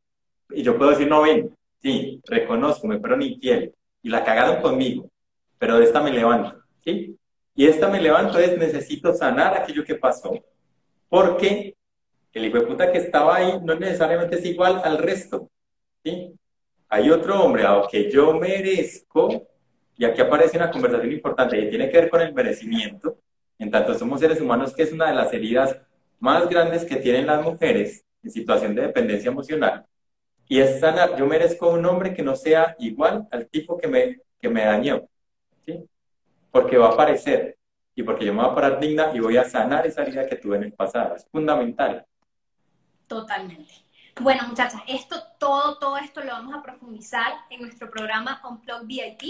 [0.51, 3.72] Y yo puedo decir, no, ven, sí, reconozco, me fueron infieles.
[4.01, 5.09] Y la cagaron conmigo,
[5.57, 7.18] pero de esta me levanto, ¿sí?
[7.55, 10.34] Y esta me levanto es, necesito sanar aquello que pasó.
[11.09, 11.76] Porque
[12.34, 15.49] el hijo de puta que estaba ahí no necesariamente es igual al resto,
[16.03, 16.34] ¿sí?
[16.89, 19.47] Hay otro hombre, aunque yo merezco,
[19.97, 23.18] y aquí aparece una conversación importante que tiene que ver con el merecimiento,
[23.57, 25.80] en tanto somos seres humanos, que es una de las heridas
[26.24, 29.86] más grandes que tienen las mujeres en situación de dependencia emocional
[30.47, 31.17] y es sanar.
[31.17, 35.01] Yo merezco un hombre que no sea igual al tipo que me, que me dañó,
[35.65, 35.84] ¿sí?
[36.49, 37.57] Porque va a aparecer
[37.93, 40.38] y porque yo me voy a parar digna y voy a sanar esa herida que
[40.38, 41.13] tuve en el pasado.
[41.13, 42.05] Es fundamental.
[43.05, 43.74] Totalmente.
[44.21, 49.24] Bueno, muchachas, esto, todo, todo esto lo vamos a profundizar en nuestro programa Unplug VIP.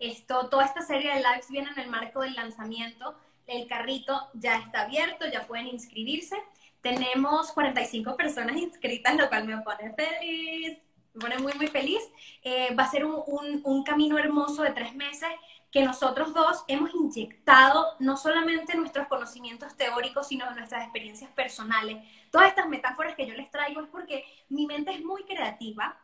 [0.00, 3.14] Esto, toda esta serie de lives viene en el marco del lanzamiento.
[3.46, 6.36] El carrito ya está abierto, ya pueden inscribirse.
[6.80, 10.78] Tenemos 45 personas inscritas, lo cual me pone feliz.
[11.14, 12.02] Me pone muy, muy feliz.
[12.42, 15.30] Eh, va a ser un, un, un camino hermoso de tres meses
[15.72, 21.96] que nosotros dos hemos inyectado no solamente nuestros conocimientos teóricos, sino nuestras experiencias personales.
[22.30, 25.98] Todas estas metáforas que yo les traigo es porque mi mente es muy creativa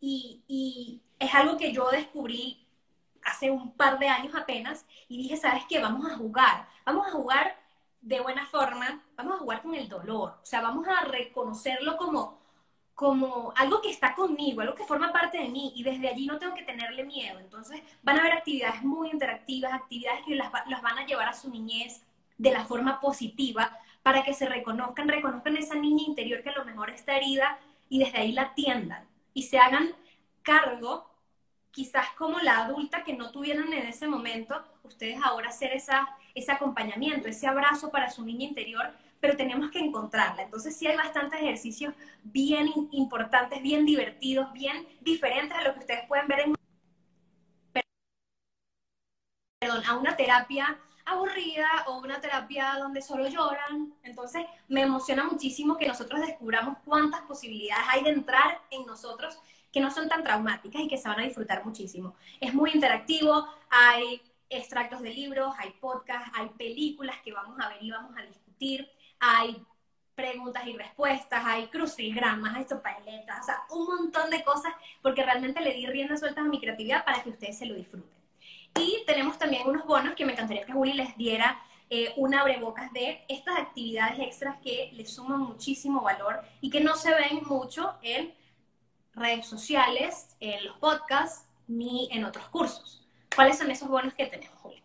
[0.00, 2.67] y, y es algo que yo descubrí
[3.24, 5.80] hace un par de años apenas y dije, ¿sabes qué?
[5.80, 7.56] Vamos a jugar, vamos a jugar
[8.00, 12.38] de buena forma, vamos a jugar con el dolor, o sea, vamos a reconocerlo como
[12.98, 16.36] como algo que está conmigo, algo que forma parte de mí y desde allí no
[16.36, 17.38] tengo que tenerle miedo.
[17.38, 21.32] Entonces van a haber actividades muy interactivas, actividades que las, las, van a llevar a
[21.32, 22.02] su niñez
[22.38, 23.70] de la forma positiva
[24.02, 28.00] para que se reconozcan, reconozcan esa niña interior que a lo mejor está herida y
[28.00, 29.94] desde ahí la atiendan y se hagan
[30.42, 31.07] cargo,
[31.78, 36.50] quizás como la adulta que no tuvieron en ese momento, ustedes ahora hacer esa, ese
[36.50, 40.42] acompañamiento, ese abrazo para su niña interior pero tenemos que encontrarla.
[40.42, 46.06] Entonces sí hay bastantes ejercicios bien importantes, bien divertidos, bien diferentes a lo que ustedes
[46.06, 46.54] pueden ver en
[49.60, 53.92] perdón, a una terapia aburrida o una terapia donde solo lloran.
[54.02, 59.36] Entonces me emociona muchísimo que nosotros descubramos cuántas posibilidades hay de entrar en nosotros
[59.72, 62.14] que no son tan traumáticas y que se van a disfrutar muchísimo.
[62.40, 67.82] Es muy interactivo, hay extractos de libros, hay podcasts, hay películas que vamos a ver
[67.82, 68.88] y vamos a discutir
[69.20, 69.64] hay
[70.14, 75.60] preguntas y respuestas, hay crucigramas, hay sopaletas, o sea, un montón de cosas, porque realmente
[75.60, 78.10] le di rienda suelta a mi creatividad para que ustedes se lo disfruten.
[78.74, 82.92] Y tenemos también unos bonos que me encantaría que Juli les diera eh, un abrebocas
[82.92, 87.94] de estas actividades extras que les suman muchísimo valor y que no se ven mucho
[88.02, 88.34] en
[89.18, 93.06] redes sociales, en los podcasts, ni en otros cursos.
[93.34, 94.82] ¿Cuáles son esos bonos que tenemos, Juli?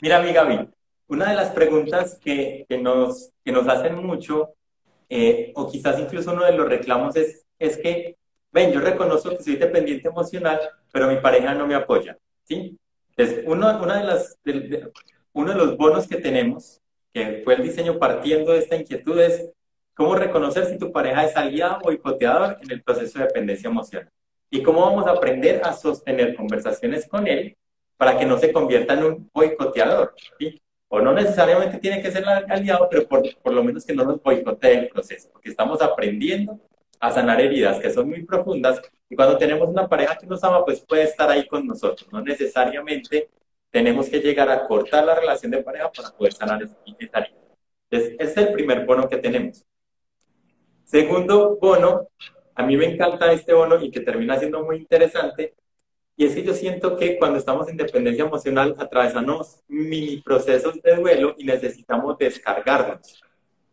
[0.00, 0.68] Mira, mi Gaby,
[1.08, 4.50] una de las preguntas que, que, nos, que nos hacen mucho,
[5.08, 8.16] eh, o quizás incluso uno de los reclamos es, es que,
[8.52, 10.60] ven, yo reconozco que soy dependiente emocional,
[10.92, 12.78] pero mi pareja no me apoya, ¿sí?
[13.16, 14.38] Entonces, uno, una de las,
[15.32, 16.80] uno de los bonos que tenemos,
[17.12, 19.50] que fue el diseño partiendo de esta inquietud, es
[19.96, 24.10] cómo reconocer si tu pareja es aliado o boicoteador en el proceso de dependencia emocional.
[24.50, 27.56] Y cómo vamos a aprender a sostener conversaciones con él
[27.96, 30.14] para que no se convierta en un boicoteador.
[30.38, 30.60] ¿sí?
[30.88, 34.22] o no necesariamente tiene que ser aliado, pero por, por lo menos que no nos
[34.22, 36.60] boicotee el proceso, porque estamos aprendiendo
[37.00, 40.64] a sanar heridas que son muy profundas y cuando tenemos una pareja que nos ama,
[40.64, 43.28] pues puede estar ahí con nosotros, no necesariamente
[43.70, 47.28] tenemos que llegar a cortar la relación de pareja para poder sanar esa herida.
[47.90, 49.64] Entonces, ese es el primer bono que tenemos.
[50.86, 52.06] Segundo bono,
[52.54, 55.54] a mí me encanta este bono y que termina siendo muy interesante,
[56.16, 60.94] y es que yo siento que cuando estamos en dependencia emocional atravesamos mini procesos de
[60.94, 63.20] duelo y necesitamos descargarnos.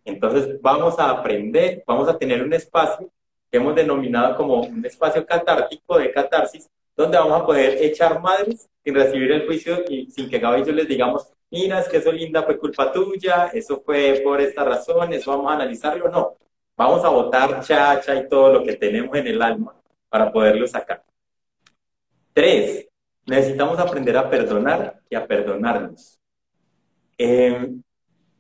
[0.03, 3.11] Entonces vamos a aprender, vamos a tener un espacio
[3.51, 8.67] que hemos denominado como un espacio catártico de catarsis, donde vamos a poder echar madres
[8.83, 12.11] sin recibir el juicio y sin que Gaby y les digamos, mira, es que eso
[12.11, 16.09] linda fue culpa tuya, eso fue por esta razón, eso vamos a analizarlo.
[16.09, 16.37] No,
[16.75, 19.75] vamos a botar chacha y todo lo que tenemos en el alma
[20.09, 21.03] para poderlo sacar.
[22.33, 22.87] Tres,
[23.25, 26.19] necesitamos aprender a perdonar y a perdonarnos.
[27.17, 27.69] Eh,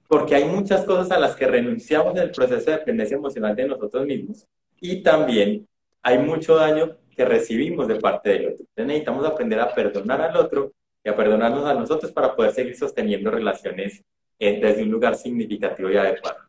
[0.07, 3.67] porque hay muchas cosas a las que renunciamos en el proceso de dependencia emocional de
[3.67, 4.45] nosotros mismos
[4.79, 5.67] y también
[6.01, 8.59] hay mucho daño que recibimos de parte del otro.
[8.59, 10.71] Entonces necesitamos aprender a perdonar al otro
[11.03, 14.03] y a perdonarnos a nosotros para poder seguir sosteniendo relaciones
[14.39, 16.42] eh, desde un lugar significativo y adecuado.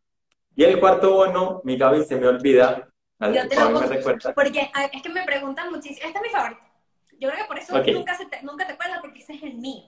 [0.56, 2.88] Y el cuarto bono, mi Gaby, se me olvida.
[3.20, 6.06] Yo te lo me porque es que me preguntan muchísimo.
[6.06, 6.60] Este es mi favorito.
[7.18, 9.84] Yo creo que por eso nunca, te, nunca te acuerdas porque ese es el mío.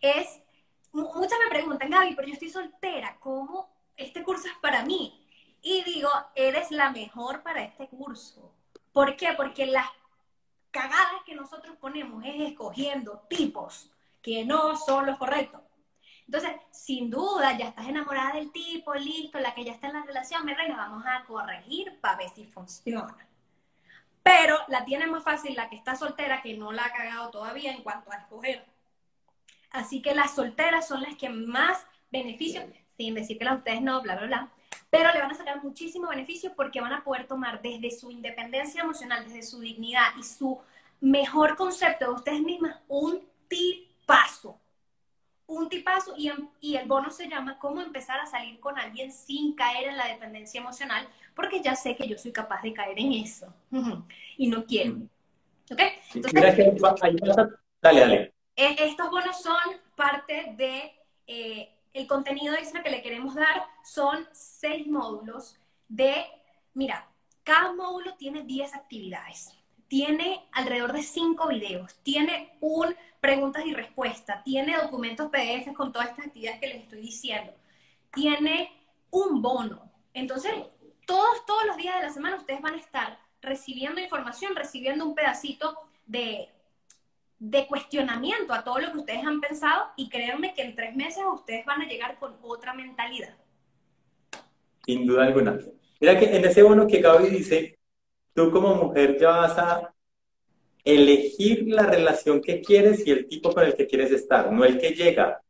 [0.00, 0.40] Es,
[0.92, 5.16] muchas me preguntan, Gaby, pero yo estoy soltera, ¿cómo este curso es para mí?
[5.62, 8.52] Y digo, eres la mejor para este curso.
[8.92, 9.28] ¿Por qué?
[9.36, 9.86] Porque las
[10.70, 13.90] cagadas que nosotros ponemos es escogiendo tipos
[14.22, 15.60] que no son los correctos.
[16.32, 20.04] Entonces, sin duda, ya estás enamorada del tipo, listo, la que ya está en la
[20.04, 23.16] relación, me reina, vamos a corregir para ver si funciona.
[24.22, 27.72] Pero la tiene más fácil la que está soltera, que no la ha cagado todavía
[27.72, 28.64] en cuanto a escoger.
[29.72, 32.64] Así que las solteras son las que más beneficios,
[32.96, 34.48] sin decir que las ustedes no, bla, bla, bla,
[34.88, 38.82] pero le van a sacar muchísimo beneficio porque van a poder tomar desde su independencia
[38.82, 40.60] emocional, desde su dignidad y su
[41.00, 44.60] mejor concepto de ustedes mismas, un tipazo.
[45.50, 46.30] Un tipazo y,
[46.60, 50.06] y el bono se llama cómo empezar a salir con alguien sin caer en la
[50.06, 53.52] dependencia emocional, porque ya sé que yo soy capaz de caer en eso
[54.36, 54.96] y no quiero.
[55.70, 55.80] ¿Ok?
[56.14, 56.76] Entonces, que
[57.82, 58.34] Dale, dale.
[58.54, 59.56] E, estos bonos son
[59.96, 60.92] parte de
[61.26, 63.64] eh, el contenido extra que le queremos dar.
[63.82, 66.26] Son seis módulos de,
[66.74, 67.08] mira,
[67.42, 74.42] cada módulo tiene 10 actividades tiene alrededor de cinco videos, tiene un preguntas y respuestas,
[74.44, 77.52] tiene documentos PDF con todas estas actividades que les estoy diciendo,
[78.12, 78.72] tiene
[79.10, 79.90] un bono.
[80.14, 80.52] Entonces,
[81.06, 85.14] todos, todos los días de la semana ustedes van a estar recibiendo información, recibiendo un
[85.14, 86.48] pedacito de,
[87.38, 91.22] de cuestionamiento a todo lo que ustedes han pensado y créanme que en tres meses
[91.32, 93.34] ustedes van a llegar con otra mentalidad.
[94.84, 95.58] Sin duda alguna.
[96.00, 97.78] Mira que en ese bono que Gaby dice,
[98.34, 99.94] tú como mujer ya vas a
[100.84, 104.78] elegir la relación que quieres y el tipo con el que quieres estar, no el
[104.78, 105.40] que llega,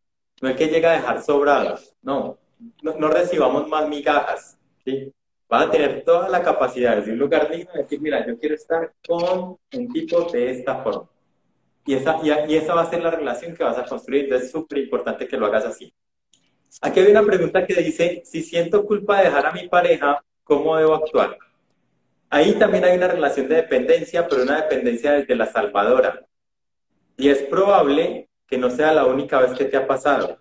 [0.41, 2.39] no el que llega a dejar sobrados, no,
[2.83, 5.13] no, recibamos más migajas, ¿sí?
[5.49, 8.55] Vas a tener toda la capacidad de un lugar digno de decir, mira, yo quiero
[8.55, 11.09] estar con un tipo de esta forma.
[11.87, 14.53] Y esa, y, esa va a ser la relación que vas a construir, entonces es
[14.53, 15.93] súper importante que lo hagas así.
[16.83, 20.77] Aquí hay una pregunta que dice, si siento culpa de dejar a mi pareja, ¿cómo
[20.77, 21.37] debo actuar?
[22.33, 26.25] Ahí también hay una relación de dependencia, pero una dependencia desde la salvadora.
[27.17, 30.39] Y es probable que no sea la única vez que te ha pasado,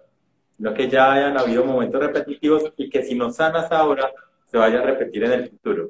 [0.56, 4.12] sino que ya hayan habido momentos repetitivos y que si no sanas ahora,
[4.46, 5.90] se vaya a repetir en el futuro.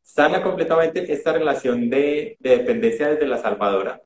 [0.00, 4.00] Sana completamente esta relación de, dependencia desde la salvadora.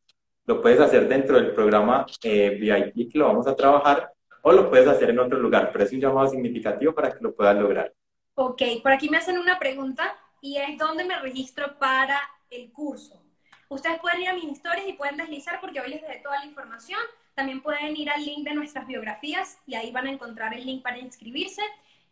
[0.47, 4.13] Lo puedes hacer dentro del programa eh, VIP lo vamos a trabajar
[4.43, 7.35] o lo puedes hacer en otro lugar, pero es un llamado significativo para que lo
[7.35, 7.93] puedas lograr.
[8.35, 12.21] Ok, por aquí me hacen una pregunta y es donde me registro para
[12.51, 13.21] el curso.
[13.69, 16.47] Ustedes pueden ir a mis historias y pueden deslizar porque hoy les dejé toda la
[16.47, 17.01] información.
[17.35, 20.83] También pueden ir al link de nuestras biografías y ahí van a encontrar el link
[20.83, 21.63] para inscribirse.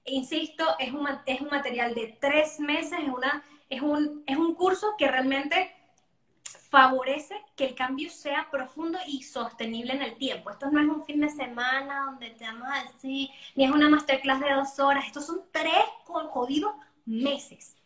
[0.05, 4.37] E insisto, es un, es un material de tres meses, es, una, es, un, es
[4.37, 5.75] un curso que realmente
[6.71, 10.51] favorece que el cambio sea profundo y sostenible en el tiempo.
[10.51, 13.89] Esto no es un fin de semana donde te vamos a decir, ni es una
[13.89, 15.75] masterclass de dos horas, estos son tres
[16.05, 16.75] jodidos
[17.05, 17.78] meses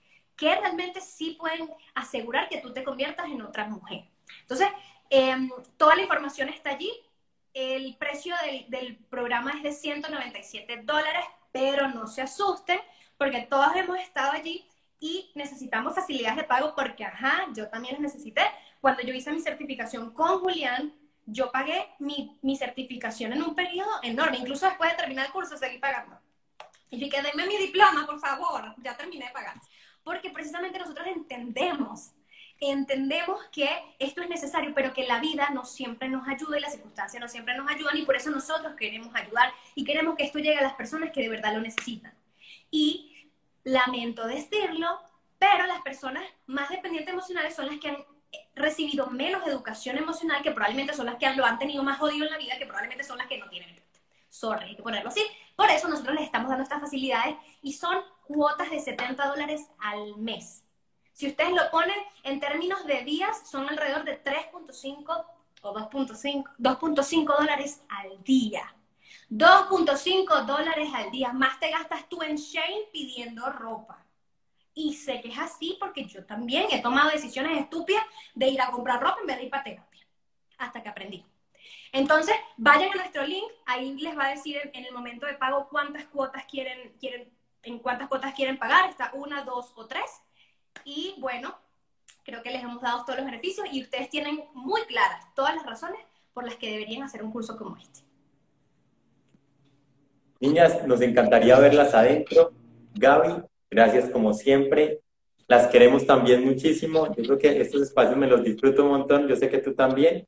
[0.42, 4.08] que realmente sí pueden asegurar que tú te conviertas en otra mujer.
[4.40, 4.66] Entonces,
[5.08, 6.90] em, toda la información está allí.
[7.54, 12.80] El precio del, del, programa es de 197 dólares, pero no se asusten
[13.16, 14.66] porque todos hemos estado allí
[14.98, 18.42] y necesitamos facilidades de pago porque, ajá, yo también las necesité.
[18.80, 20.92] Cuando yo hice mi certificación con Julián,
[21.24, 24.38] yo pagué mi, mi certificación en un periodo enorme.
[24.38, 26.18] Incluso después de terminar el curso, seguí pagando.
[26.90, 28.74] Y dije, denme mi diploma, por favor.
[28.82, 29.54] Ya terminé de pagar
[30.04, 32.12] porque precisamente nosotros entendemos,
[32.60, 36.72] entendemos que esto es necesario, pero que la vida no siempre nos ayuda y las
[36.72, 40.38] circunstancias no siempre nos ayudan y por eso nosotros queremos ayudar y queremos que esto
[40.38, 42.14] llegue a las personas que de verdad lo necesitan.
[42.70, 43.30] Y
[43.64, 45.00] lamento decirlo,
[45.38, 48.04] pero las personas más dependientes emocionales son las que han
[48.54, 52.32] recibido menos educación emocional, que probablemente son las que lo han tenido más jodido en
[52.32, 53.82] la vida, que probablemente son las que no tienen.
[54.32, 55.20] Sorry, hay que ponerlo así.
[55.54, 60.16] Por eso nosotros les estamos dando estas facilidades y son cuotas de 70 dólares al
[60.16, 60.64] mes.
[61.12, 65.26] Si ustedes lo ponen en términos de días, son alrededor de 3.5
[65.60, 68.74] o 2.5 2.5 dólares al día.
[69.28, 71.34] 2.5 dólares al día.
[71.34, 74.02] Más te gastas tú en Shane pidiendo ropa.
[74.72, 78.04] Y sé que es así porque yo también he tomado decisiones estúpidas
[78.34, 80.06] de ir a comprar ropa en vez de ir para terapia.
[80.56, 81.22] Hasta que aprendí.
[81.92, 85.68] Entonces, vayan a nuestro link, ahí les va a decir en, el momento de pago
[85.70, 87.28] cuántas cuotas quieren, quieren
[87.62, 90.10] en cuántas cuotas quieren pagar, está una, dos o tres.
[90.84, 91.54] Y bueno,
[92.24, 95.66] creo que les hemos dado todos los beneficios y ustedes tienen muy claras todas las
[95.66, 96.00] razones
[96.32, 98.00] por las que deberían hacer un curso como este.
[100.40, 102.52] Niñas, nos encantaría verlas adentro.
[102.94, 105.00] Gaby, gracias como siempre.
[105.46, 107.14] Las queremos también muchísimo.
[107.14, 109.28] Yo creo que estos espacios me los disfruto un montón.
[109.28, 110.26] Yo sé que tú también.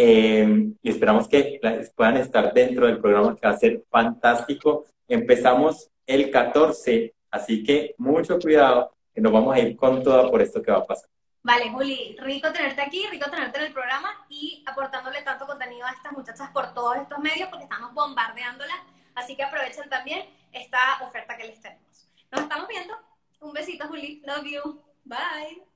[0.00, 1.60] Eh, y esperamos que
[1.96, 4.84] puedan estar dentro del programa que va a ser fantástico.
[5.08, 7.12] Empezamos el 14.
[7.32, 10.78] Así que mucho cuidado, que nos vamos a ir con toda por esto que va
[10.78, 11.10] a pasar.
[11.42, 15.90] Vale, Juli, rico tenerte aquí, rico tenerte en el programa y aportándole tanto contenido a
[15.90, 18.78] estas muchachas por todos estos medios porque estamos bombardeándolas.
[19.16, 22.08] Así que aprovechen también esta oferta que les tenemos.
[22.30, 22.94] Nos estamos viendo.
[23.40, 24.22] Un besito, Juli.
[24.24, 24.80] Love you.
[25.04, 25.67] Bye.